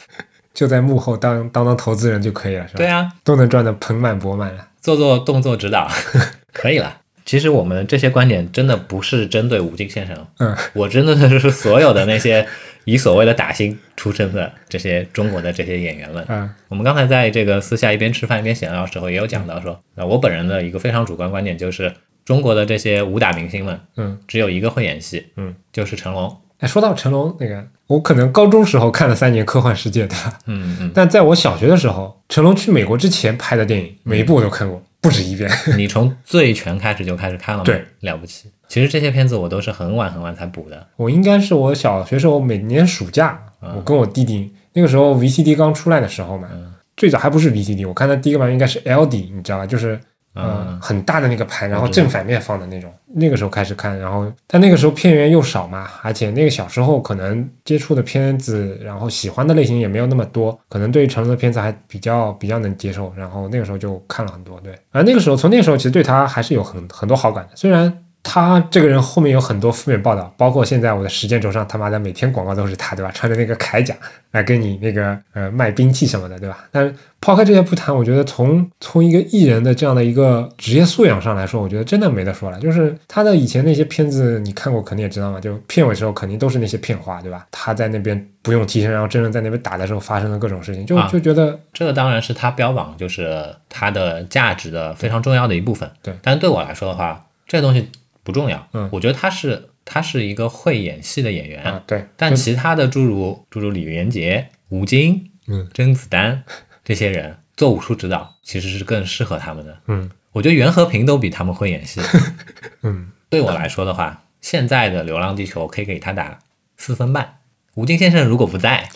[0.55, 2.78] 就在幕后当当当投资人就可以了，是吧？
[2.78, 4.68] 对啊，都能赚得盆满钵满了。
[4.80, 5.90] 做做动作指导
[6.52, 7.00] 可以了。
[7.24, 12.46] 其实我们这些观点真的不是针对吴京先生，嗯，我真的是所有的那些
[12.84, 16.22] 以所谓的打星出身的这些中国的这些演员们。
[16.28, 21.90] 嗯我们刚才在这个私下一边吃饭一边闲聊的时候，也有讲到说，呃，我本人的一个非常主观观点就是，
[22.26, 26.36] 中国的这些武打明星们，嗯，只有一个会演戏，嗯，就是成龙。
[26.59, 30.38] 哎，说到成龙那个，我可能高中时候看了三年《科幻世界》，对吧？
[30.46, 35.50] 嗯嗯， 但在我小学的时候，成龙去美国之前拍的电影，每一部我都看过，不止一遍。
[35.76, 37.64] 你从醉拳开始就开始看了吗？
[37.64, 38.50] 对，了不起。
[38.68, 40.86] 其实这些片子我都是很晚很晚才补的。
[40.96, 46.48] 我应该是我小学时候每年暑假，我跟我弟弟那个时候 VCD 刚出来的时候嘛，
[46.96, 49.66] 最早还不是 VCD，我看的第一个版应该是 LD，你知道吧？
[49.66, 50.00] 就是
[50.35, 52.93] 呃很大的那个盘，然后正反面放的那种。
[53.16, 64.61] 那个时候开始看，然后但那个时候片源又少嘛，而且那个小时候可能接触的片子，然后喜欢的类型也没有那么多，可能对于成龙的片子还比较比较能接受，然后那个时候就看了很多。
[64.61, 68.03] 对，而那个时候从那个时候其实对他还是有很很多好感的，虽然。
[68.27, 73.12] 他这个人后面有很多负面报道，包括现在我的时间轴上他妈的每天广告都是他，对吧？
[73.12, 73.95] 穿着那个铠甲
[74.33, 76.64] 来跟你那个呃卖兵器什么的，对吧？
[76.72, 82.59] 但是抛开这些不谈，我觉得从从一个艺人的这样的一个职业素养上来说，我觉得真的没得说了。
[82.59, 87.47] 就是他的以前那些片子你看过，肯定也知道嘛，就片尾时候肯定都是那些片花，对吧？
[87.51, 95.91] 他在那边不用替身，然后真正在那边打的时候发生的各种事情，就 啊就觉得这个当然是他标榜就是他的价值的非常重要的一部分。
[96.03, 97.91] 对但是对我来说的话，这东西
[98.25, 98.68] 不重要。
[98.72, 106.43] 嗯我觉得他是他是一个会演戏的演员，啊，对，但其他的诸如诸如李连杰、吴京、嗯甄子丹
[106.83, 109.79] 这些人做武术指导，其实是更适合他们的。
[109.87, 112.01] 嗯我觉得袁和平都比他们会演戏。
[112.83, 116.39] 嗯对我来说的话，现在的《流浪地球》可以给他打
[116.77, 117.37] 四分半。
[117.75, 118.89] 吴京先生如果不在，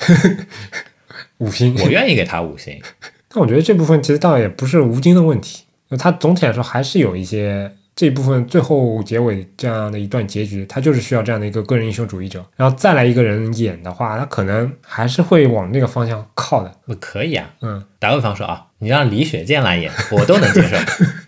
[1.38, 2.80] 五星，我愿意给他五星。
[3.28, 5.64] 但我觉得这部分其实倒也不是吴京的问题，
[5.98, 16.72] 他总体来说还是有一些这一部分最后结尾这样的一段结局，他就是需要这样的一个个人英雄主义者，然后再来一个人演的话，他可能还是会往那个方向靠的。
[16.86, 20.76] 我可以啊，嗯，打个比方说啊，你让李雪健来演，我都能接受；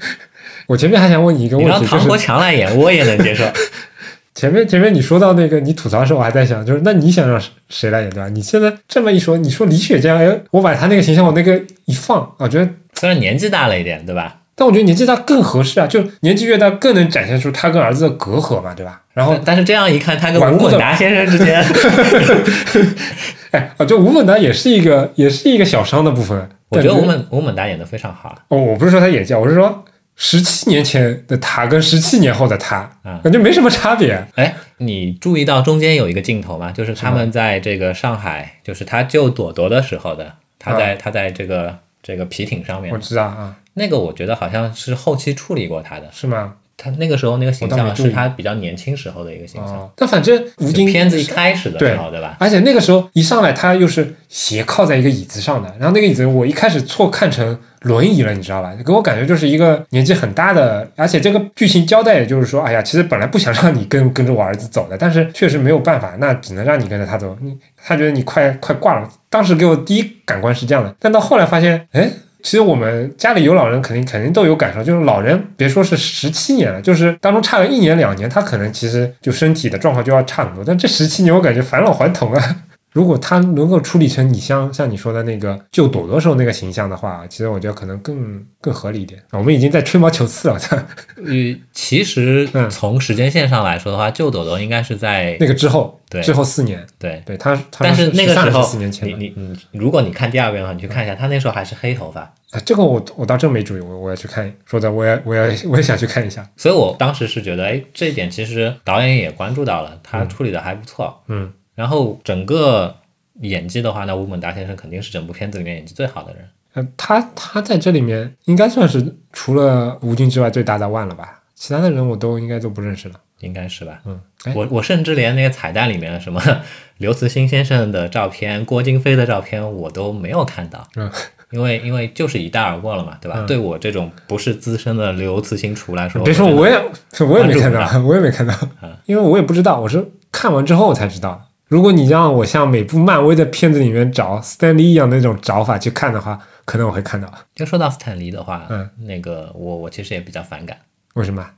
[0.69, 3.45] 我前面还想问你一个问题，你让唐国强来演，我也能接受。
[4.37, 8.29] 前面前面你说到那个你吐槽的时候，我还在想，就是那你想让谁谁来演对吧？
[8.29, 12.71] 你现在这么一说，你说李雪健，哎，我把他那个形象往那个一放，我觉得。
[12.95, 14.40] 虽然年纪大了一点，对吧？
[14.61, 19.01] 但我觉得年纪大更合适啊，就年纪越大更能展现出他跟儿子的隔阂嘛，对吧？
[19.15, 21.65] 然后但但是这样一看，他跟吴孟达先生之间，
[23.53, 26.47] 哎，啊，就吴孟达也是一个，也是一个小伤的部分。
[26.69, 28.37] 我觉得吴孟吴孟达演的非常好。
[28.49, 29.83] 哦，我不是说他演技，我是说
[30.15, 34.23] 十七年前的他跟十七年后的他，啊感觉没什么差别。
[34.35, 36.71] 哎，你注意到中间有一个镜头吗？
[36.71, 46.09] 就是他们在这个上海，就是他救朵朵的时候的，他在、他在这个这个皮艇上面我，知道啊，那个我觉得好像是后期处理过他的。
[46.13, 46.55] 是吗？
[46.83, 52.39] 他那个时候那个形象是他比较年轻时候的一个形象，哦，但反正吴京片子一开始的时候，对吧？
[52.41, 58.75] 而且那个时候一上来，他又是斜靠在一个椅子上的，然后那个椅子我一开始错看成轮椅了，你知道吧？
[58.83, 67.37] 给我感觉就是一个年纪很大的，而且这个剧情交代也就是说，哎呀，其实本来不想让你跟 跟着我儿子走的，但是确实没有办法，那只能让你跟着他走。
[67.43, 72.11] 你他觉得你快快挂了，当时给我第一感官是这样的，但到后来发现，哎。
[72.43, 80.65] 其实我们家里有老人，肯定肯定都有感受，就是老人别说是十七年了，就是当中差个一年两年，他可能其实就身体的状况就要差很多。
[80.65, 82.57] 但这十七年，我感觉返老还童啊。
[82.93, 89.23] 如果他能够处理成你像像你说的那个救朵朵时候那个形象的话，其实我觉得可能更更合理一点。
[89.31, 90.59] 我们已经在吹毛求疵了！
[91.25, 106.45] 呃，其实嗯从时间线上来说的话，救朵朵应该是在那个之后，对之后四年，对，对他，他但是那个时候四年前你你你，如果你看第二遍的话，你去看一下，他那时候还是黑头发，啊，这个我我倒真没注意，我我要去看，说的我也我也我也想去看一下。
[106.57, 111.23] 所以我当时是觉得，哎，这一点其实导演也关注到了，他处理的还不错。
[111.29, 112.95] 嗯，然后整个
[113.41, 116.49] 演技的话，那吴孟达先生肯定是整部片子里面演技最好的人。
[116.75, 121.43] 呃，他他在这里面应该算是除了吴京之外最大的腕了吧？
[121.55, 123.15] 其他的人我都应该都不认识了。
[123.41, 123.99] 应该是吧？
[124.05, 126.41] 嗯，哎我我甚至连那个彩蛋里面什么
[126.99, 131.11] 刘慈欣先生的照片、郭京飞的照片我都没有看到，嗯，
[131.51, 133.39] 因为因为就是一带而过了嘛，对吧？
[133.41, 136.79] 嗯对我这种不是资深的刘慈欣厨来说，别说，我也
[137.27, 141.49] 我也没看到，我也没看到嗯，因为我也不知道，我是看完之后才知道。
[141.71, 147.33] 如果你让我像每部漫威的片子里面找斯坦利一样那种找法去看的话，可能我会看到。
[147.55, 150.77] 就说到斯坦利的话，嗯，那个我我其实也比较反感。
[151.15, 151.49] 为什么？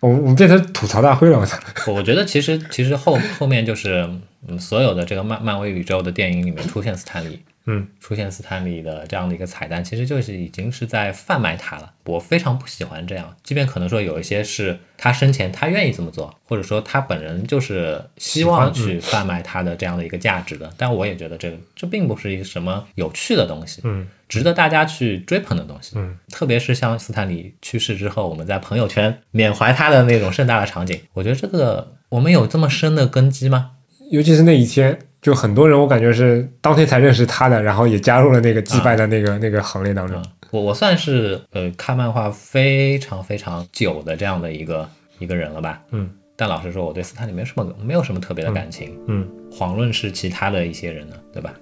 [0.00, 1.58] 我我们变成吐槽大会了，我操！
[1.88, 4.08] 我我觉得其实其实后后面就是
[4.48, 11.92] 嗯，所有的这个漫漫威宇宙的电影里面出现斯坦利，嗯，出现斯坦利的这样的一个彩蛋，其实就是已经是在贩卖他了。
[12.06, 33.72] 我非常不喜欢这样，即便可能说有一些是他生前他愿意这么做，或者说他本人就是希望去贩卖他的这样的一个价值的，但我也觉得这个这并不是一个什么有趣的东西，嗯，值得大家去追捧的东西，嗯，特别是像斯坦李去世之后，我们在朋友圈缅怀他的那种盛大的场景，我觉得这个我们有这么深的根基吗？
[34.10, 40.22] 尤其是那一天，就很多人我感觉是当天才认识他的，然后也加入了那个祭拜的那个、那个行列当中。
[40.50, 51.54] 我我算是呃看漫画非常非常久的这样的一个一个人了吧，嗯，但老实说，我对斯坦利没什么没有什么特别的感情，嗯，遑论是其他的一些人呢，对吧？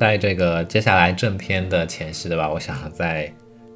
[0.00, 2.48] 在这个接下来正片的前夕，对吧？
[2.48, 3.30] 我想再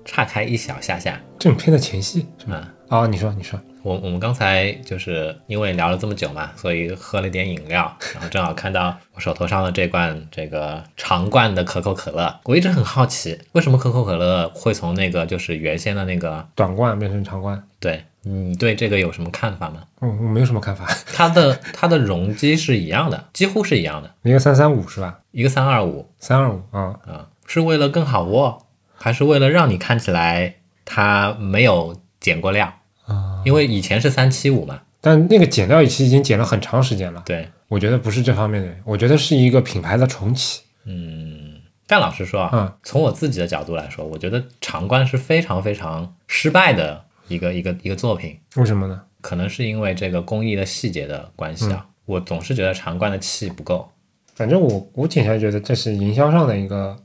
[0.06, 1.20] 岔开一小下下。
[1.38, 2.66] 正片的前夕是吗？
[2.88, 17.62] 啊、哦，你说，你说，我我们刚才就是因为聊了这么久嘛，所以喝了点饮料，然后正好看到我手头上的这罐这个长罐的可口可乐，我一直很好奇，为什么可口可乐会从那个就是原先的那个短罐变成长罐？
[17.78, 19.82] 对你对这个有什么看法吗？
[20.00, 20.86] 嗯，我没有什么看法。
[21.12, 25.18] 它的它的容积是一样的，几乎是一样的，一个三三五是吧？
[25.34, 30.54] 一个三二五三二五啊，啊，是为了更好握，还是为了让你看起来
[30.84, 32.72] 它没有减过量？
[33.06, 37.20] 啊，因为以前是三七五嘛，但那个减料其实已经减了很长时间了。
[37.26, 40.62] 对，我觉得不是这方面的，我觉得是一个品牌的重启。
[40.84, 49.02] 嗯，但老实说啊，嗯从我自己的角度来说，我觉得长冠是非常非常失败的一个一个一个作品，为什么呢？
[49.20, 53.90] 可能是因为这个工艺的细节的关系啊，我总是觉得长冠的气不够。
[54.34, 56.96] 反正我我倾向于觉得这是营销上的一个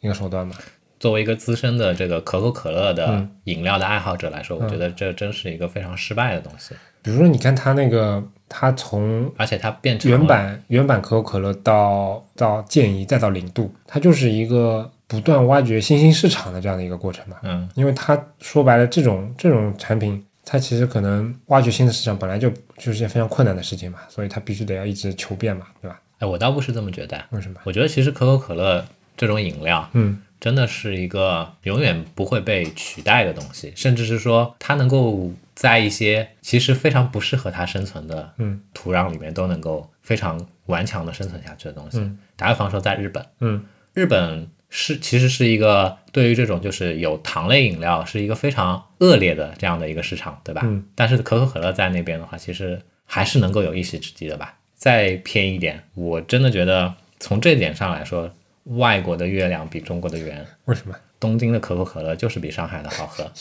[0.00, 0.56] 一个手段吧。
[0.98, 17.36] 作为一个资深的这个可口可乐的嗯饮料的爱好者来说，我觉得这真是一个非常失败的东西，比如说，你看它那个，它从而且它变成原版原版可口可乐到到健怡再到零度，它就是一个不断挖掘新兴市场的这样的一个过程嘛。
[17.42, 26.00] 嗯因为它说白了，这种这种产品，它其实可能挖掘新的市场本来就就是件非常困难的事情嘛，所以它必须得要一直求变嘛，对吧？
[26.18, 27.60] 哎，我倒不是这么觉得，为什么？
[27.64, 28.86] 我觉得其实可口可乐
[29.16, 41.98] 这种饮料，嗯真的是一个永远不会被取代的东西，甚至是说它能够在一些其实非常不适合它生存的嗯土壤里面都能够非常顽强的生存下去的东西。
[41.98, 43.64] 嗯打个比方说，在日本，嗯
[43.94, 50.60] 日本是其实是一个对于这种就是有糖类饮料是一个非常恶劣的这样的一个市场，对吧？
[50.64, 54.54] 嗯但是可口可乐在那边的话，其实还是能够有一席之地的吧。
[54.76, 58.30] 再偏一点，我真的觉得从这点上来说，
[58.76, 60.46] 外国的月亮比中国的圆。
[60.66, 60.94] 为什么？
[61.18, 63.32] 东京的可口可乐就是比上海的好喝，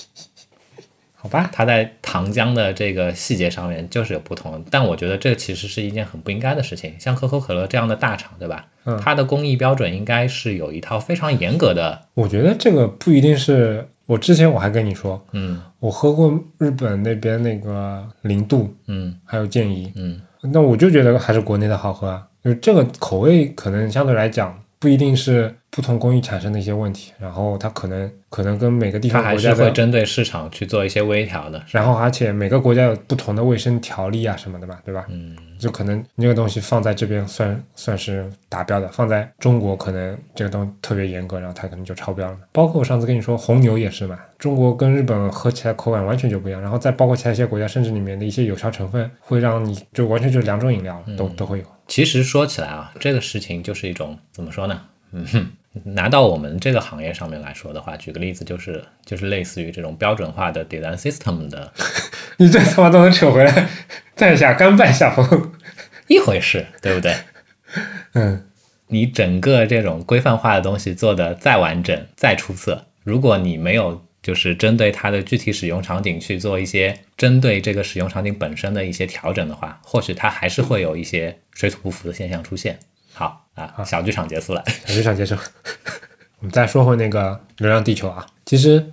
[1.14, 6.96] 好吧，它在糖浆的这个细节上面就是有不同，但我觉得这其实是一件很不应该的事情。
[7.00, 8.68] 像可口可乐这样的大厂，对吧？
[8.86, 20.22] 嗯它的工艺标准应该是有一套非常严格的，我觉得这个不一定是我之前我还跟你说，嗯我喝过日本那边那个零度，嗯还有健怡，嗯，
[20.52, 22.26] 那我就觉得还是国内的好喝啊。
[22.44, 31.64] 就是这个口味可能相对来讲不一定是不同工艺产生的一些问题，然后它可能可能跟每个地方还是方国家的，会针对市场去做一些微调的。
[31.72, 35.06] 然后而且每个国家有不同的卫生条例啊什么的嘛，对吧？
[35.10, 35.36] 嗯，
[35.66, 42.38] 就可能你这个东西放在这边算算是达标的，放在中国可能这个东西特别严格，然后它可能就超标了。
[42.52, 51.66] 包括我上次跟你说红牛也是嘛，中国跟日本喝起来口感完全就不一样，然后再包括其他一些国家，甚至里面的一些有效成分会让你就完全就是两种饮料了，都都会有。
[51.88, 54.80] 其实说起来啊，这个事情就是一种怎么说呢？
[55.12, 55.48] 嗯哼，
[55.96, 61.72] 拿到我们这个行业上面来说的话，举个例子，就是就是类似于这种标准化的 design system 的
[62.38, 63.68] 你这他妈都能扯回来，
[64.16, 65.54] 在下甘拜下风。
[66.08, 67.16] 一回事，对不对？
[68.14, 68.44] 嗯，
[68.88, 82.80] 你整个这种规范化的东西做的再完整、再出色，如果你没有就是针对它的具体使用场景去做一些针对这个使用场景本身的一些调整的话，或许它还是会有一些水土不服的现象出现。
[83.14, 84.64] 好啊，小剧场结束了。
[84.86, 85.36] 小剧场结束。
[86.40, 88.86] 我们再说回那个《流浪地球》啊，其实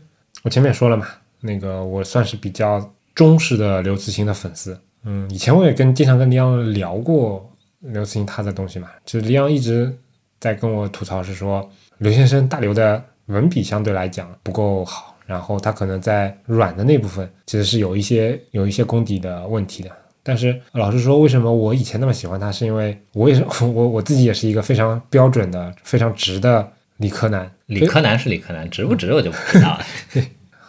[0.43, 1.09] 我前面也说了嘛，
[1.41, 4.81] 那个我算是比较忠实的刘慈欣的粉丝。
[5.05, 7.51] 嗯，以前我也跟经常跟李阳聊过
[7.81, 9.93] 刘慈欣他的东西嘛，就是李阳一直
[10.39, 19.91] 在跟我吐槽是说刘先生大刘的文笔相对来讲不够好，然后他可能在软的那部分其实是有一些有一些功底的问题的。
[20.25, 27.51] 但是老实说，为什么我以前那么喜欢他，是因为我也是 我我自己也是一个非常标准的、非常直的理科男。
[27.67, 29.85] 理科男是理科男，直不直我就不知道了。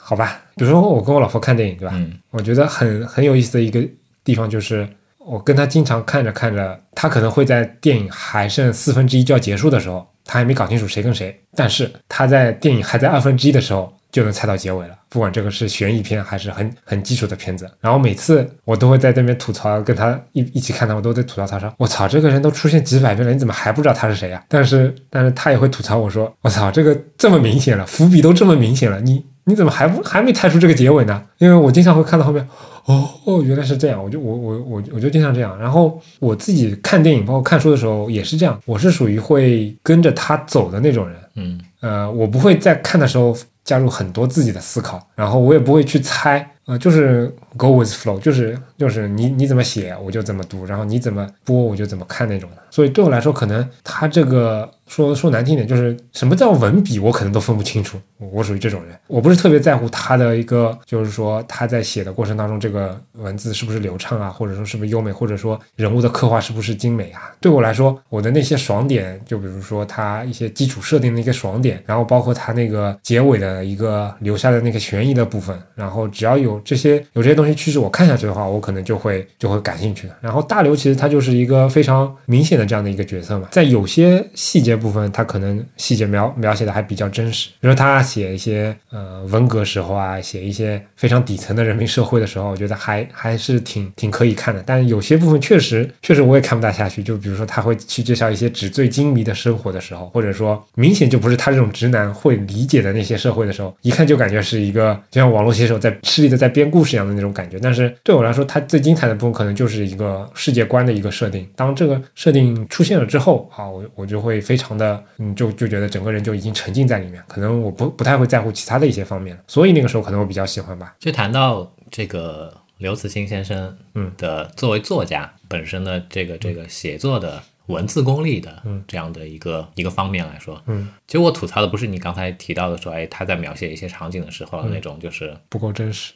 [0.05, 1.93] 好吧，比如说我跟我老婆看电影，对吧？
[1.95, 3.79] 嗯我觉得很很有意思的一个
[4.23, 4.87] 地方就是，
[5.19, 14.95] 我跟他经常看着看着，他可能会在电影还剩四分之一就要结束的时候，他还没搞清楚谁跟谁，但是他在电影还在二分之一的时候就能猜到结尾了。
[15.09, 32.47] 不管这个是悬疑片还是很很基础的片子，然后每次我都会在那边吐槽，跟他一一起看他，我都在吐槽他说：“我操，这个人都出现几百遍了，你怎么还不知道他是谁呀、但是但是他也会吐槽我说：“我操，这个这么明显了，伏笔都这么明显了，你你怎么还不还没猜出这个结尾呢？”因为我经常会看到后面，
[32.85, 35.57] 哦哦，原来是这样，我就我我我我就经常这样。
[35.57, 41.17] 然后我自己看电影包括看书的时候也是这样，我是属于会跟着他走的那种人。
[41.35, 52.57] 嗯呃，我不会在看的时候加入很多自己的思考，然后我也不会去猜，呃，就是 go with flow，就是就是你你怎么写我就怎么读，然后你怎么播我就怎么看那种的。
[52.71, 57.99] 所以对我来说，可能他这个说说难听点，就是什么叫文笔，我可能都分不清楚。
[58.31, 67.33] 我属于这种人，我不是特别在乎他的一个，就是说他在写的过程当中，这个文字是不是流畅啊，或者说是不是优美，或者说人物的刻画是不是精美啊。
[67.41, 80.15] 对我来说，我的那些爽点，就比如说他一些基础设定的一个爽点，然后包括他那个结尾的一个留下的那个悬疑的部分，然后只要有这些有这些东西趋势我看下去的话，我可能就会就会感兴趣的。
[80.21, 94.63] 然后大刘其实他就是一个非常明显的这样的一个角色嘛，在有些细节部分，他可能细节描描写的还比较真实，比如说他写一些呃文革时候啊，写一些非常底层的人民社会的时候，我觉得还还是挺挺可以看的。
[94.65, 107.57] 但有些部分确实确实我也看不大下去，就比如说他会去介绍一些纸醉金迷的生活的时候，或者说明显就不是他这种直男会理解的那些社会的时候，一看就感觉是一个就像网络写手在吃力的在编故事一样的那种感觉。
[107.57, 111.49] 但是对我来说，它最精彩的部分可能就是一个世界观的一个设定。
[111.55, 119.41] 当这个设定出现了之后，啊，我我就会非常的，嗯，就就觉得整个人就已经沉浸在里面，可能我不不太会在乎其他的一些方面了。
[119.47, 120.93] 所以那个时候可能我比较喜欢吧。
[120.99, 136.11] 就谈到这个刘慈欣先生嗯的作为作家本身的这个这个写作的文字功力的这样的一个一个方面来说，嗯，其实我吐槽的不是你刚才提到的说，哎，他在描写一些场景的时候嗯那种就是不够真实。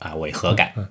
[0.00, 0.72] 啊违和感。
[0.76, 0.88] 嗯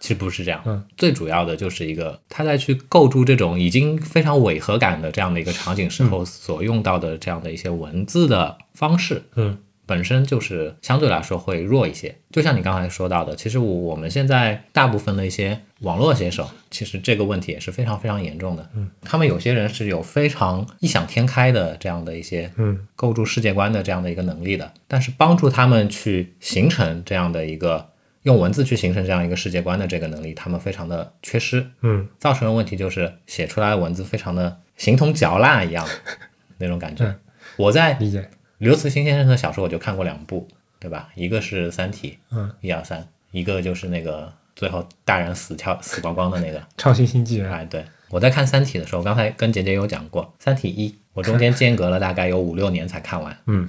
[0.00, 12.14] 其实不是这样，嗯最主要的就是一个他在去构筑这种已经非常违和感的这样的一个场景时候所用到的这样的一些文字的方式，嗯本身就是相对来说会弱一些。
[12.30, 18.68] 就像你刚才说到的，其实我我们现在大部分的一些网络写手，其实这个问题也是非常非常严重的。
[18.74, 27.88] 嗯，他们有些人是有非常异想天开的这样的一些嗯构筑世界观的这样的一个能力的，但是帮助他们去形成这样的一个
[28.24, 31.66] 用文字去形成这样一个世界观的这个能力，他们非常的缺失。
[31.80, 35.86] 嗯造成的问题就是写出来的文字非常的形同嚼蜡一样
[36.58, 37.20] 那种感觉嗯。
[37.56, 38.28] 我在理解。
[38.58, 40.48] 刘慈欣先生的小说我就看过两部，
[40.78, 41.10] 对吧？
[41.14, 46.62] 一个是《三体》，嗯，一二三，一个就是那个最后大人死跳死光光的那个。
[46.78, 47.50] 超新星纪元。
[47.50, 53.36] 哎，对，我在看《三体》的时候，刚才跟杰杰有讲过，《三体一》我中间间隔了大概有五六年才看完。
[53.46, 53.68] 嗯，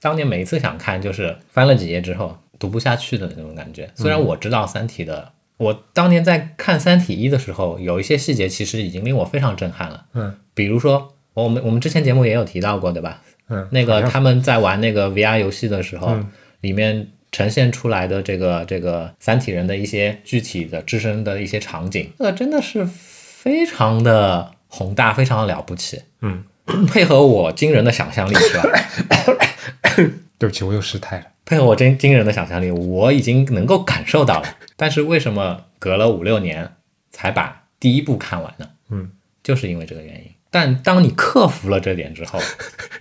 [0.00, 3.90] 当年每一次想看，就是翻了几页之后读不下去的那种感觉。
[3.94, 10.06] 虽然我知道《三体》的，我当年在看《三体一》的时候，有一些细节其实已经令我非常震撼了。
[10.14, 13.22] 嗯比如说，我们我们之前节目也有提到过，对吧？
[13.48, 16.26] 嗯，那个他们在玩那个 VR 游戏的时候，嗯
[16.62, 26.00] 里面呈现出来的这个这个三体人的一些具体的自身的一些场景，那真的是非常的宏大，非常的了不起。
[26.22, 26.42] 嗯，
[26.88, 28.62] 配合我惊人的想象力，是吧？
[30.38, 31.24] 对不起，我又失态了。
[31.46, 34.48] 配合我真惊人的想象力，我已经能够感受到了。
[34.76, 36.72] 但是为什么隔了五六年
[37.10, 38.68] 才把第一部看完呢？
[38.90, 40.30] 嗯，就是因为这个原因。
[40.50, 42.40] 但当你克服了这点之后，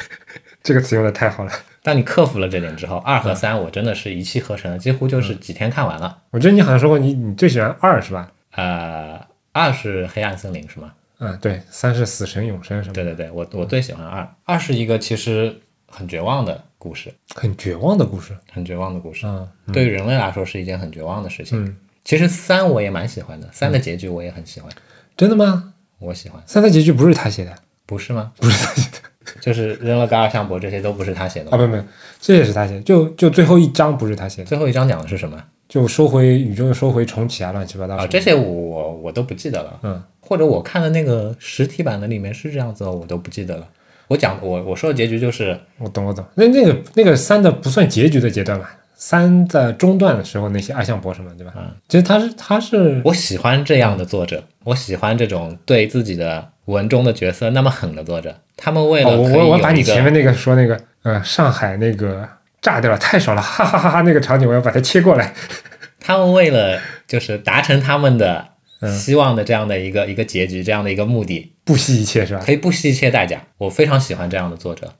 [0.61, 1.51] 这个词用的太好了。
[1.81, 6.21] 当你克服了这点之后，二和三我真的是一气呵成，几乎就是几天看完了。
[6.31, 8.31] 我觉得你好像说过你你最喜欢二是吧？
[8.51, 9.19] 呃，
[9.51, 10.93] 二是黑暗森林是吗？
[11.19, 14.27] 嗯，对，三是死神永生什么，对对对，我我最喜欢二。
[14.43, 15.55] 二是一个其实
[15.87, 18.37] 很绝望的故事，很绝望的故事。
[18.53, 19.25] 很绝望的故事。
[19.25, 21.65] 嗯对于人类来说是一件很绝望的事情。
[21.65, 24.71] 嗯，其实三我也蛮喜欢的，三的结局我也很喜欢，
[25.17, 25.73] 真的吗？
[25.97, 27.55] 我喜欢，三的结局不是他写的，
[27.87, 28.31] 不是吗？
[28.37, 28.97] 不是他写的。
[29.41, 31.65] 就是扔了个二向箔，这些都不是他写的 啊，吗。
[31.65, 31.83] 不不，
[32.19, 38.05] 这也是他写的，就就最后一章不是他写的，最后一章讲的是什么就收回宇宙收回重启啊，乱七八糟啊？
[38.05, 43.67] 这些我我都不记得了，嗯，或者我看的那个实体版的里面是这样子的，我都不记得了。
[44.07, 46.23] 我讲我我说的结局就是我懂我懂。
[46.35, 51.53] 那那个那个三的不算结局的阶段吧，三的中段的时候那些二向博什么，对吧？
[51.57, 58.35] 嗯，其实他是他是我喜欢这样的作者，我喜欢这种对自己的文中的角色那么狠的作者。
[58.57, 62.27] 他们为哦，了我我我把你前面那个说那个呃上海那个
[62.61, 65.33] 炸掉了太少了，哈哈哈哈那个场景我要把它切过来。
[65.99, 68.47] 他们为了就是达成他们的
[68.79, 72.41] 嗯希望的这样的一个、一个结局，这样的一个目的，不惜一切是吧？
[72.45, 73.41] 可以不惜一切代价。
[73.57, 74.93] 我非常喜欢这样的作者。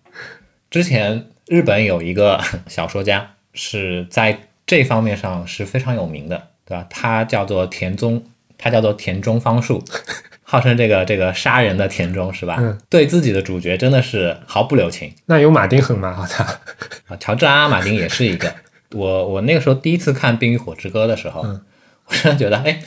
[0.70, 6.86] 之前日本有一个 小说家是在这方面上是非常有名的，对吧？
[6.90, 8.24] 他叫做田中，
[8.58, 9.82] 他叫做田中芳树，
[10.42, 12.58] 号称这个这个杀人的田中是吧？
[12.60, 15.14] 嗯对自己的主角真的是毫不留情。
[15.28, 16.18] 那有马丁很吗？
[16.20, 16.44] 我操！
[17.08, 18.54] 啊，乔治阿马丁也是一个。
[18.92, 21.62] 我我那个时候第一次看《冰与火之歌》的时候，嗯
[22.08, 22.82] 我真的觉得，哎，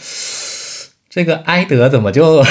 [1.09, 2.45] 这个埃德怎么就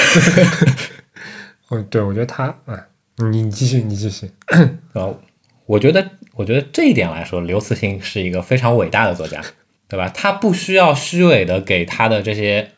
[1.68, 2.86] 哦，对，我觉得他啊，
[3.30, 4.30] 你你继续你继续。
[4.94, 5.18] 呃，
[5.66, 9.42] 我觉得我觉得这一点来说，刘慈欣是一个非常伟大的作家，
[9.88, 10.08] 对吧？
[10.08, 12.70] 他不需要虚伪的给他的这些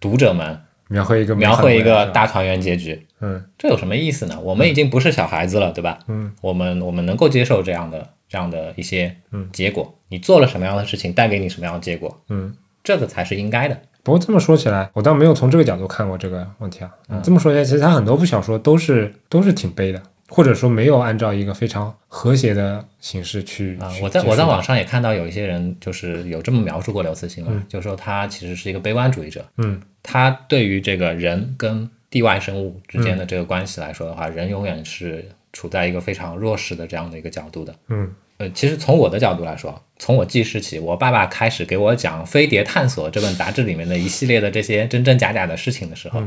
[0.00, 4.40] 读者们描绘一个描绘一个大团圆结局，嗯这有什么意思呢？
[4.40, 5.98] 我们已经不是小孩子了，对吧？
[6.08, 12.54] 嗯我们我们能够接受这样的这样的一些嗯结果，你做了什么样的事情，带给你什么样的结果，嗯。
[12.88, 13.78] 这个才是应该的。
[14.02, 16.90] 不过这么说起来，我倒没有从这个角度看过这个问题啊。
[17.10, 37.74] 嗯这么说起来，其实他很多部小说都是都是挺悲的，或者说没有按照一个非常和谐的形式去啊、去我在我在网上也看到有一些人就是有这么描述过刘慈欣了，就说他其实是一个悲观主义者，嗯他对于这个人跟地外生物之间的这个关系来说的话，人永远是处在一个非常弱势的这样的一个角度的。
[37.88, 46.22] 嗯呃，其实从我的角度来说，从我记事起，我爸爸开始给我讲《飞碟探索》这本杂志里面的一系列的这些真真假假的事情的时候，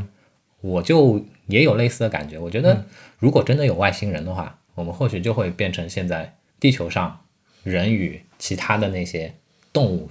[0.59, 2.37] 我就也有类似的感觉。
[2.37, 2.85] 我觉得，
[3.17, 7.17] 如果真的有外星人的话，我们或许就会变成现在地球上
[7.63, 9.33] 人与其他的那些
[9.71, 10.09] 动物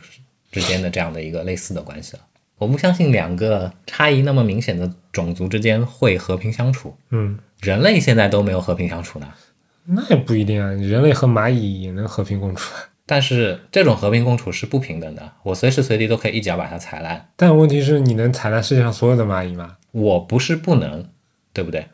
[0.51, 2.23] 之间的这样的一个类似的关系了。
[2.57, 9.31] 我不相信两个差异那么明显的种族之间会和平相处，嗯，人类现在都没有和平相处呢。
[9.95, 12.75] 那也不一定啊，人类和蚂蚁也能和平共处。
[13.07, 17.29] 但是这种和平共处是不平等的，我随时随地都可以一脚把它踩烂。
[17.37, 19.77] 但问题是，你能踩烂世界上所有的蚂蚁吗？
[19.91, 21.07] 我不是不能，
[21.53, 21.87] 对不对？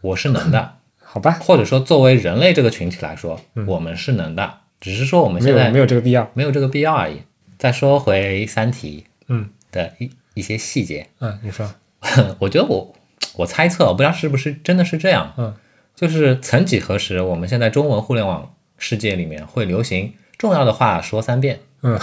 [0.00, 6.28] 我是能的， 好吧，或者说作为人类这个群体来说，我们是能的，只是说我们现在没有没有这个必要。
[6.34, 7.22] 没有这个必要而已。
[7.56, 11.72] 再说回《三体嗯》的一一些细节，嗯，你说，
[12.40, 12.94] 我觉得我
[13.36, 15.54] 我猜测，我不知道是不是真的是这样，嗯，
[15.98, 21.98] 就是曾几何时，我们现在中文互联网世界里面会流行重要的话说三遍，嗯，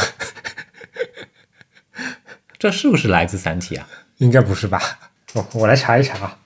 [2.60, 3.88] 这是不是来自《三体》啊？
[4.18, 4.82] 应该不是吧？
[5.34, 6.38] 我我来查一查啊。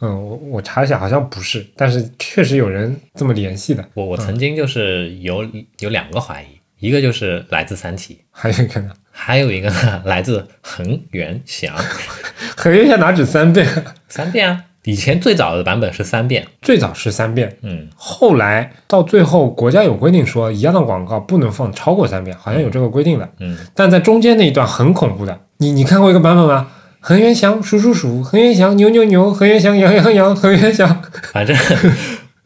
[0.00, 5.48] 嗯，我我查一下，好像不是，但是确实有人这么联系的，我我曾经就是有
[5.78, 11.72] 有两个怀疑，一个就是来自《三体》，还有一个呢，还有一个呢来自恒源祥
[12.56, 13.64] 恒源祥哪止三遍？
[14.08, 14.64] 三遍啊。
[14.88, 23.28] 以前最早的版本是三遍，最早是三遍，嗯，后来到最后国家有规定说，一样的广告不能放超过三遍，好像有这个规定的。
[23.38, 26.68] 嗯，但在中间那一段很恐怖的，你你看过一个版本吗？
[27.00, 31.02] 恒源祥数数数，恒源祥牛牛牛，恒源祥羊羊羊，恒源祥。
[31.34, 31.54] 反正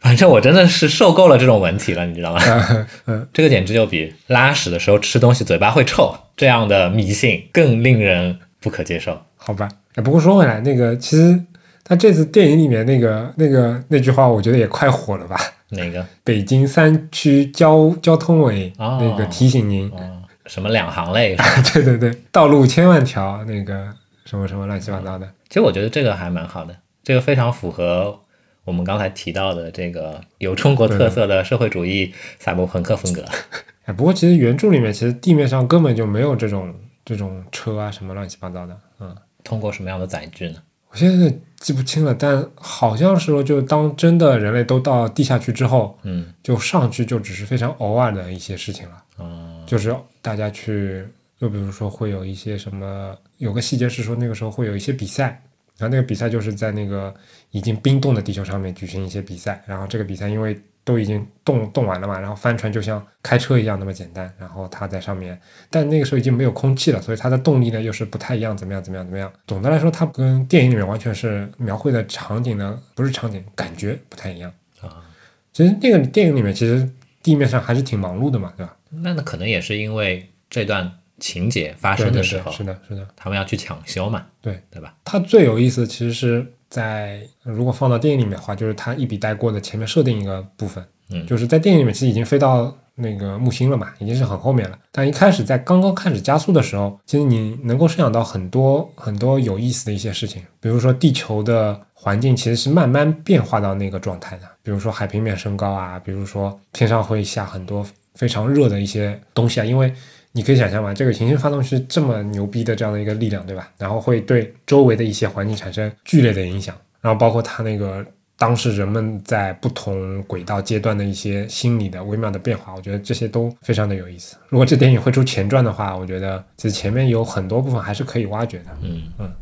[0.01, 2.41] 反正我真的是受够了这种文体了，你知道吗？
[3.07, 9.17] 嗯这个简直就比拉屎的时候吃东西嘴巴会臭这样的迷信更令人不可接受。
[9.37, 11.41] 好吧，哎，不过说回来，那个其实
[11.85, 15.37] 他这次电影里面那个那个那句话，我觉得也快火了吧？
[15.71, 16.07] 哪个？
[16.25, 21.37] 北京三区交交通委哦那个提醒您，嗯，什么两行泪？
[21.73, 23.89] 对对对，道路千万条，那个
[24.25, 28.21] 什么什么乱七八糟的，其实我觉得这个还蛮好的，这个非常符合
[28.65, 33.25] 我们刚才提到的这个有中国特色的社会主义赛博朋克风格。
[33.85, 36.73] 哎，不过其实原著里面其实地面上根本就没有这种
[37.05, 40.57] 这种车啊什么乱七八糟的，嗯，通过什么样的载具呢？
[40.93, 51.03] 我现在记不清了，但好像是说，就当真的人类都到地下去之后，嗯就上去就只是非常偶尔的一些事情了，嗯就是大家去，
[51.41, 55.43] 就比如说会有一些什么，有个细节是说那个时候会有一些比赛，
[55.79, 57.15] 然后那个比赛就是在那个
[57.53, 69.33] 已经冰冻的地球上面举行一些比赛，然后这个比赛因为都已经冻冻完了嘛，然后帆船就像开车一样那么简单，然后它在上面，但那个时候已经没有空气了，所以它的动力呢又是不太一样，怎么样怎么样怎么样。
[69.47, 74.53] 总的来说，它跟电影里面完全是描绘的场景呢，不是场景，感觉不太一样。
[74.81, 75.05] 啊。
[75.53, 76.89] 其实那个电影里面，其实
[77.23, 78.77] 地面上还是挺忙碌的嘛，对吧？
[78.91, 83.07] 那那可能也是因为这段情节发生的时候，对是的，是的。
[83.15, 84.95] 他们要去抢修嘛，对对吧？
[85.05, 94.79] 它最有意思其实是在如果放到电影里面的话，就是它一笔带过的前面设定一个部分，嗯就是在电影里面其实已经飞到那个木星了嘛，已经是很后面了。
[94.91, 109.93] 但一开始在刚刚开始加速的时候，其实你能够设想到很多很多有意思的一些事情，比如说地球的环境其实是慢慢变化到那个状态的，比如说海平面升高啊，比如说天上会下很多非常热的一些东西啊，因为
[110.33, 113.71] 你可以想象吗，这个行星发动是这么牛逼的这样的一个力量，对吧？
[113.79, 118.05] 然后会对周围的一些环境产生剧烈的影响，然后包括它那个
[118.39, 124.37] 当时人们在不同轨道阶段的一些心理的微妙的变化，我觉得这些都非常的有意思。
[124.49, 128.67] 如果这电影会出前传的话，我觉得其实前面有很多部分还是可以挖掘的。
[128.81, 129.33] 嗯嗯。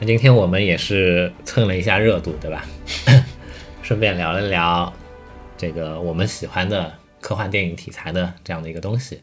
[0.00, 2.64] 那今天我们也是蹭了一下热度，对吧？
[3.82, 4.90] 顺便聊了聊
[5.58, 6.90] 这个我们喜欢的
[7.20, 9.20] 科幻电影题材的这样的一个东西。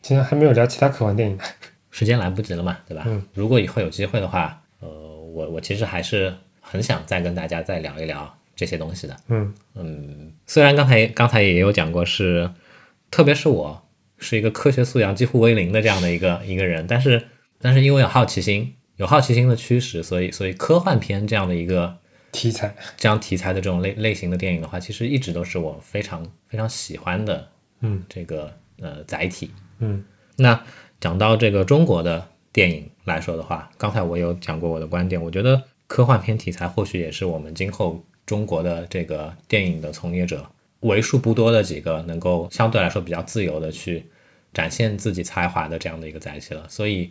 [0.00, 1.36] 今天还没有聊其他科幻电影。
[1.90, 3.02] 时间来不及了嘛，对吧？
[3.06, 9.16] 嗯如果以后有机会的话，呃，我我其实还是很想再跟大家再聊一聊这些东西的。
[9.28, 12.48] 嗯嗯，虽然刚才刚才也有讲过是，
[13.10, 13.82] 特别是我
[14.18, 17.26] 是一个科学素养几乎为零的这样的一个一个人，但是
[17.58, 21.98] 但是因为有好奇心，有好奇心的驱使，所以所以科幻片这样的一个
[22.32, 27.48] 题材，这样题材的这种类类型的电影的话，其实一直都是我非常非常喜欢的
[27.80, 29.50] 嗯这个呃载体。
[29.78, 30.04] 嗯
[30.36, 30.64] 那
[31.00, 44.06] 讲到这个中国的电影来说的话，刚才我有讲过我的观点，我觉得科幻片题材或许也是我们今后中国的这个电影的从业者为数不多的几个能够相对来说比较自由的去
[44.52, 47.10] 展现自己才华的这样的一个载体了，所以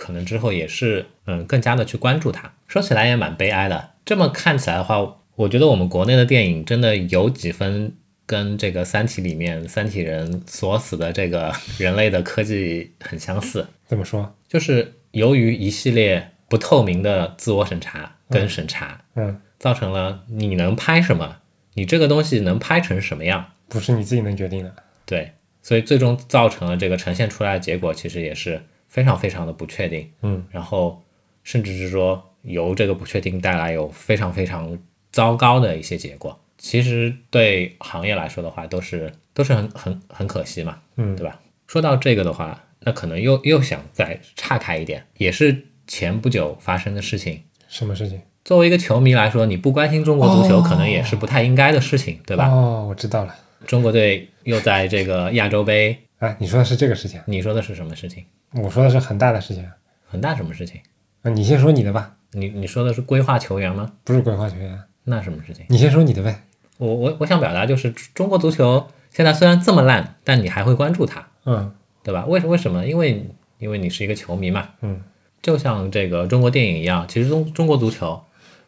[0.00, 2.50] 可能之后也是嗯更加的去关注它。
[2.66, 7.92] 说起来也蛮悲哀的，这么看起来的话，我觉得我们国内的电影真的有几分
[8.24, 14.34] 跟这个《三体》里面三体人锁死的这个 人类的科技很相似，怎么说？
[14.48, 21.36] 就是由于一系列不透明的自我审查跟审查，嗯，造成了你能拍什么，
[21.74, 24.74] 你这个东西能拍成什么样，不是你自己能决定的。
[25.04, 25.32] 对，
[25.62, 30.10] 所以最终造成了这个呈现出来的结果，其实也是非常非常的不确定。
[30.20, 31.02] 嗯然后
[31.42, 34.78] 甚至是说由这个不确定带来有非常非常
[35.10, 36.38] 糟糕的一些结果。
[36.58, 41.40] 其实对行业来说的话，都是都是很很很可惜嘛，嗯对吧？
[41.66, 47.42] 说到这个的话，那可能又又想再岔开一点，也是前不久发生的事情。
[47.66, 48.20] 什么事情？
[48.44, 52.48] 作为一个球迷来说，你不关心中国足球，哦可能也是不太应该的事情，对吧？
[52.48, 53.34] 哦，我知道了。
[53.66, 58.24] 中国队又在这个亚洲杯，哎，你说的是这个事情，你说的是什么事情？
[58.52, 59.68] 我说的是很大的事情。
[60.06, 60.80] 很大什么事情？
[61.22, 63.92] 啊，你先说你的吧，你你说的是规划球员吗？
[64.04, 65.64] 不是规划球员，那什么事情？
[65.68, 66.42] 你先说你的呗。
[66.78, 72.24] 我我我想表达就是，中国足球现在虽然这么烂，但你还会关注它，嗯对吧？
[72.26, 72.86] 为什为什么？
[72.86, 75.00] 因为因为你是一个球迷嘛，嗯
[75.40, 78.20] 就像这个中国电影一样，其实中中国足球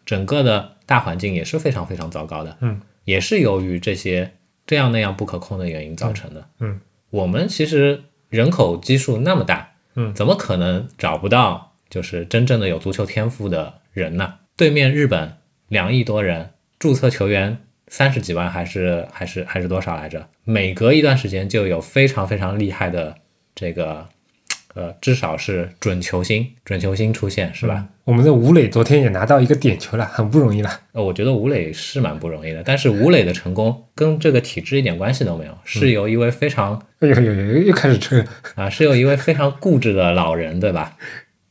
[0.06, 4.32] 整个的大环境也是非常非常糟糕的，嗯，也是由于这些
[4.66, 6.46] 这样那样不可控的原因造成的。
[6.60, 6.80] 嗯
[7.12, 14.36] 我们其实人口基数那么大，嗯怎么可能找不到就是真正的有足球天赋的人呢？
[14.56, 15.36] 对面日本
[15.68, 17.58] 两亿多人，注册球员
[17.88, 20.26] 三十几万，还是还是还是多少来着？
[20.44, 23.14] 每隔一段时间就有非常非常厉害的
[23.54, 24.08] 这个，
[24.74, 27.86] 呃，至少是准球星，准球星出现，是吧？
[28.04, 30.70] 我们的吴磊昨天也拿到一个点球了，很不容易了。
[30.92, 38.26] 呃，我觉得吴磊是蛮不容易的，但是吴磊的成功跟这个体制一点关系都没有，是由一位非常哎呦呦呦，又开始吹了。
[38.54, 40.96] 啊，是由一位非常固执的老人，对吧？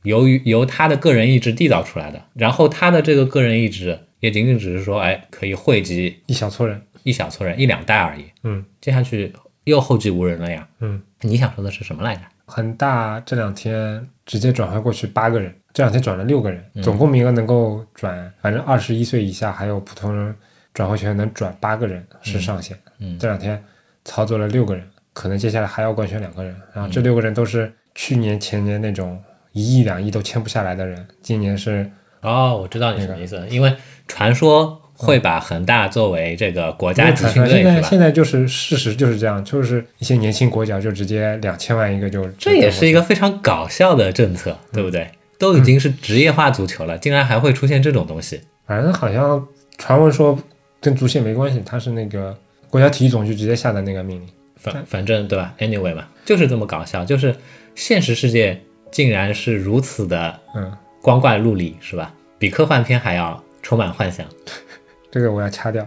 [0.03, 6.81] 由于由他的个人意志缔造出来的，然后他的这个个人意志也仅仅只是说，哎，可以汇集一小撮人。
[7.03, 10.67] 一小撮人一两代而已，嗯接下去又后继无人了呀。
[10.81, 12.21] 嗯，你想说的是什么来着？
[12.53, 20.35] 恒大这两天直接转换过去八个人，这两天转了六个人，总共名额能够转，反正二十一岁以下还有普通人
[20.73, 22.77] 转会权能转八个人是上限。
[22.99, 23.17] 嗯。
[23.17, 23.63] 这两天
[24.03, 29.17] 操作了六个人，可能接下来还要官宣两个人，然后这六个人都是去年前年那种
[29.53, 31.89] 一亿两亿都签不下来的人，今年是
[32.19, 33.73] 哦，我知道你什么意思了，因为
[34.09, 37.99] 传说会把恒大作为这个国家集传训队是吧现在现？
[37.99, 45.07] 在就是事实就是这样，就是一些年轻国脚就直接两千万一个就这也是一个非常搞笑的政策，对不对？
[45.37, 48.39] 都已经是职业化足球了，竟然还会出现这种东西。
[48.67, 49.45] 反正好像
[49.77, 50.37] 传闻说
[50.79, 52.37] 跟足协没关系，他是那个
[52.69, 54.27] 国家体育总局直接下的那个命令。
[54.55, 57.35] 反反正对吧？Anyway 嘛，就是这么搞笑，就是
[57.73, 60.71] 现实世界竟然是如此的嗯，
[61.01, 62.13] 光怪陆离，是吧？
[62.37, 64.23] 比科幻片还要充满幻想。
[65.11, 65.85] 这个我要掐掉，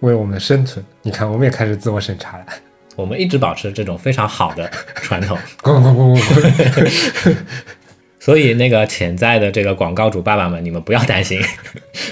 [0.00, 0.84] 为我们的生存。
[1.02, 2.46] 你看，我们也开始自我审查了。
[2.96, 6.22] 我们一直保持这种非常好的传统， 滚滚滚滚
[7.24, 7.36] 滚！
[8.18, 11.40] 所以那个潜在的这个广告主爸爸们，你们不要担心。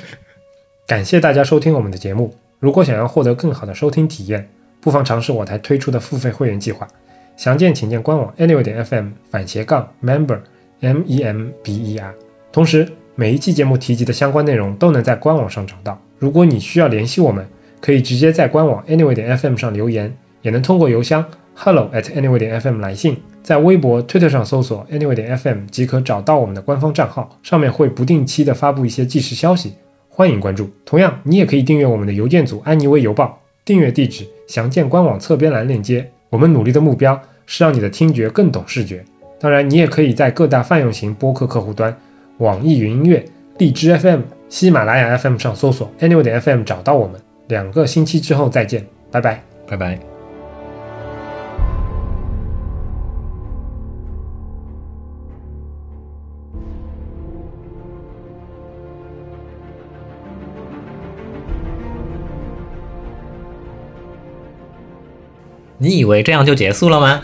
[0.86, 2.34] 感谢大家收听我们的节目。
[2.58, 4.48] 如果想要获得更好的收听体验，
[4.80, 6.88] 不妨尝试我台推出的付费会员计划。
[7.36, 10.40] 详见请见官网 anyway 点 fm 反斜杠 member
[10.80, 12.14] m e m b e r。
[12.50, 16.00] 同时，每一期节目提及的相关内容都能在官网上找到。
[16.18, 17.46] 如果你需要联系我们，
[17.80, 20.12] 可以直接在官网 anyway 点 fm 上留言，
[20.42, 23.16] 也能通过邮箱 hello at anyway 点 fm 来信。
[23.42, 29.72] 在微博、推特上搜索 anyway 点 fm 即可找到我们的官方账号，上面会不定期的发布一些即时消息。
[30.08, 30.68] 欢迎关注。
[30.84, 36.10] 同样，你也可以订阅我们的邮件组“安妮微邮报”，订阅地址详见官网侧边栏链接。
[36.28, 39.04] 我们努力的目标是让你的听觉更懂视觉。
[39.40, 41.96] 当然，你也可以在各大泛用型播客客户端、
[42.38, 43.24] 网易云音乐、
[43.58, 47.20] 荔枝 FM、喜马拉雅 FM 上搜索 “anyway 点 FM” 找到我们。
[47.48, 49.42] 两个星期之后再见，拜拜。
[49.66, 49.98] 拜拜。
[65.80, 67.22] 你以为这样就结束了吗？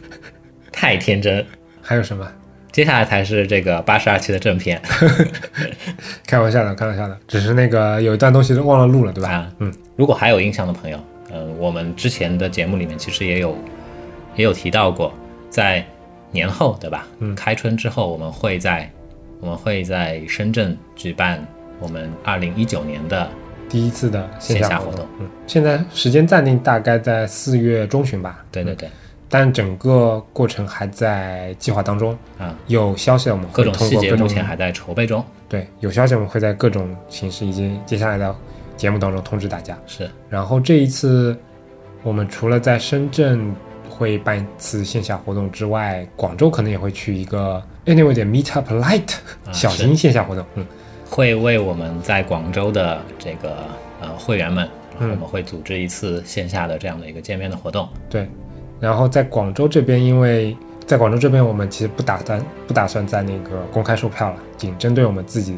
[0.70, 1.44] 太天真。
[1.80, 2.30] 还有什么？
[2.78, 4.80] 接下来才是这个八十二期的正片
[6.24, 9.30] 开玩笑的，开玩笑的，只是那个有一段东西忘了录了，对吧？
[9.30, 9.52] 啊。
[9.58, 10.96] 嗯，如果还有印象的朋友，
[11.28, 13.58] 呃，我们之前的节目里面其实也有
[14.36, 15.12] 也有提到过，
[15.50, 15.84] 在
[16.30, 17.04] 年后，对吧？
[17.18, 18.88] 嗯开春之后，我们会在
[19.40, 21.44] 我们会在深圳举办
[21.80, 23.28] 我们二零一九年的
[23.68, 28.36] 第一次的线下活动嗯，现在时间暂定大概在四月中旬吧。
[28.38, 28.88] 嗯，对对对
[29.28, 32.16] 但整个过程还在计划当中。
[32.38, 35.24] 啊，有消息我们会各种细节目前还在筹备中。
[35.48, 38.34] 对，有消息我们会在各种形式以及接下来的
[38.76, 39.76] 节目当中通知大家。
[39.86, 41.36] 是然后这一次，
[42.02, 43.54] 我们除了在深圳
[43.88, 49.14] 会办一次线下活动之外，广州可能也会去一个 Anyway 的 Meetup Light
[49.46, 50.44] 啊 小型线下活动。
[50.54, 50.66] 嗯，
[51.10, 53.64] 会为我们在广州的这个
[54.00, 54.68] 呃会员们，
[54.98, 57.88] 嗯我们会组织一次线下的这样的一个见面的活动。
[58.10, 58.28] 对。
[58.80, 60.56] 然后在广州这边，因为
[60.86, 65.56] 在广州这边，我们其实不打算不打算在那个公开售票了，仅针对我们自己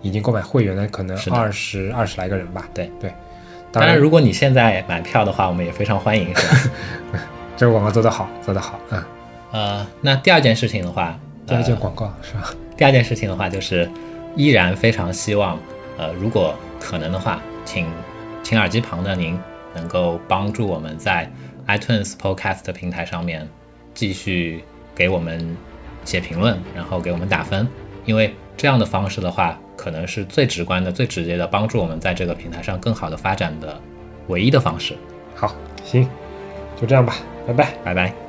[0.00, 2.68] 已经购买会员的可能是二十二十来个人吧。
[2.74, 3.12] 对对。
[3.70, 6.70] 当然，如果你现在买票的话，我们也非常欢迎，是吧？
[7.56, 9.08] 这个广告做得好，做得好啊！
[9.50, 12.52] 呃，那第二件事情的话，第二件呃广告、是吧？
[12.76, 13.88] 第二件事情的话，就是
[14.36, 15.58] 依然非常希望，
[15.96, 17.86] 呃，如果可能的话，请
[18.42, 19.38] 请耳机旁的您
[19.74, 21.30] 能够帮助我们在
[21.66, 23.48] iTunes Podcast 平台上面
[23.94, 25.56] 继续给我们
[26.04, 27.66] 写评论，然后给我们打分，
[28.04, 33.80] 因为这样的方式的话，可能是最直观的、最直接的帮助我们在这个平台上更好的发展的
[34.28, 34.96] 唯一的方式。
[35.34, 35.54] 好，
[35.84, 36.08] 行，
[36.80, 37.72] 就这样吧，拜拜。
[37.84, 38.21] 拜拜。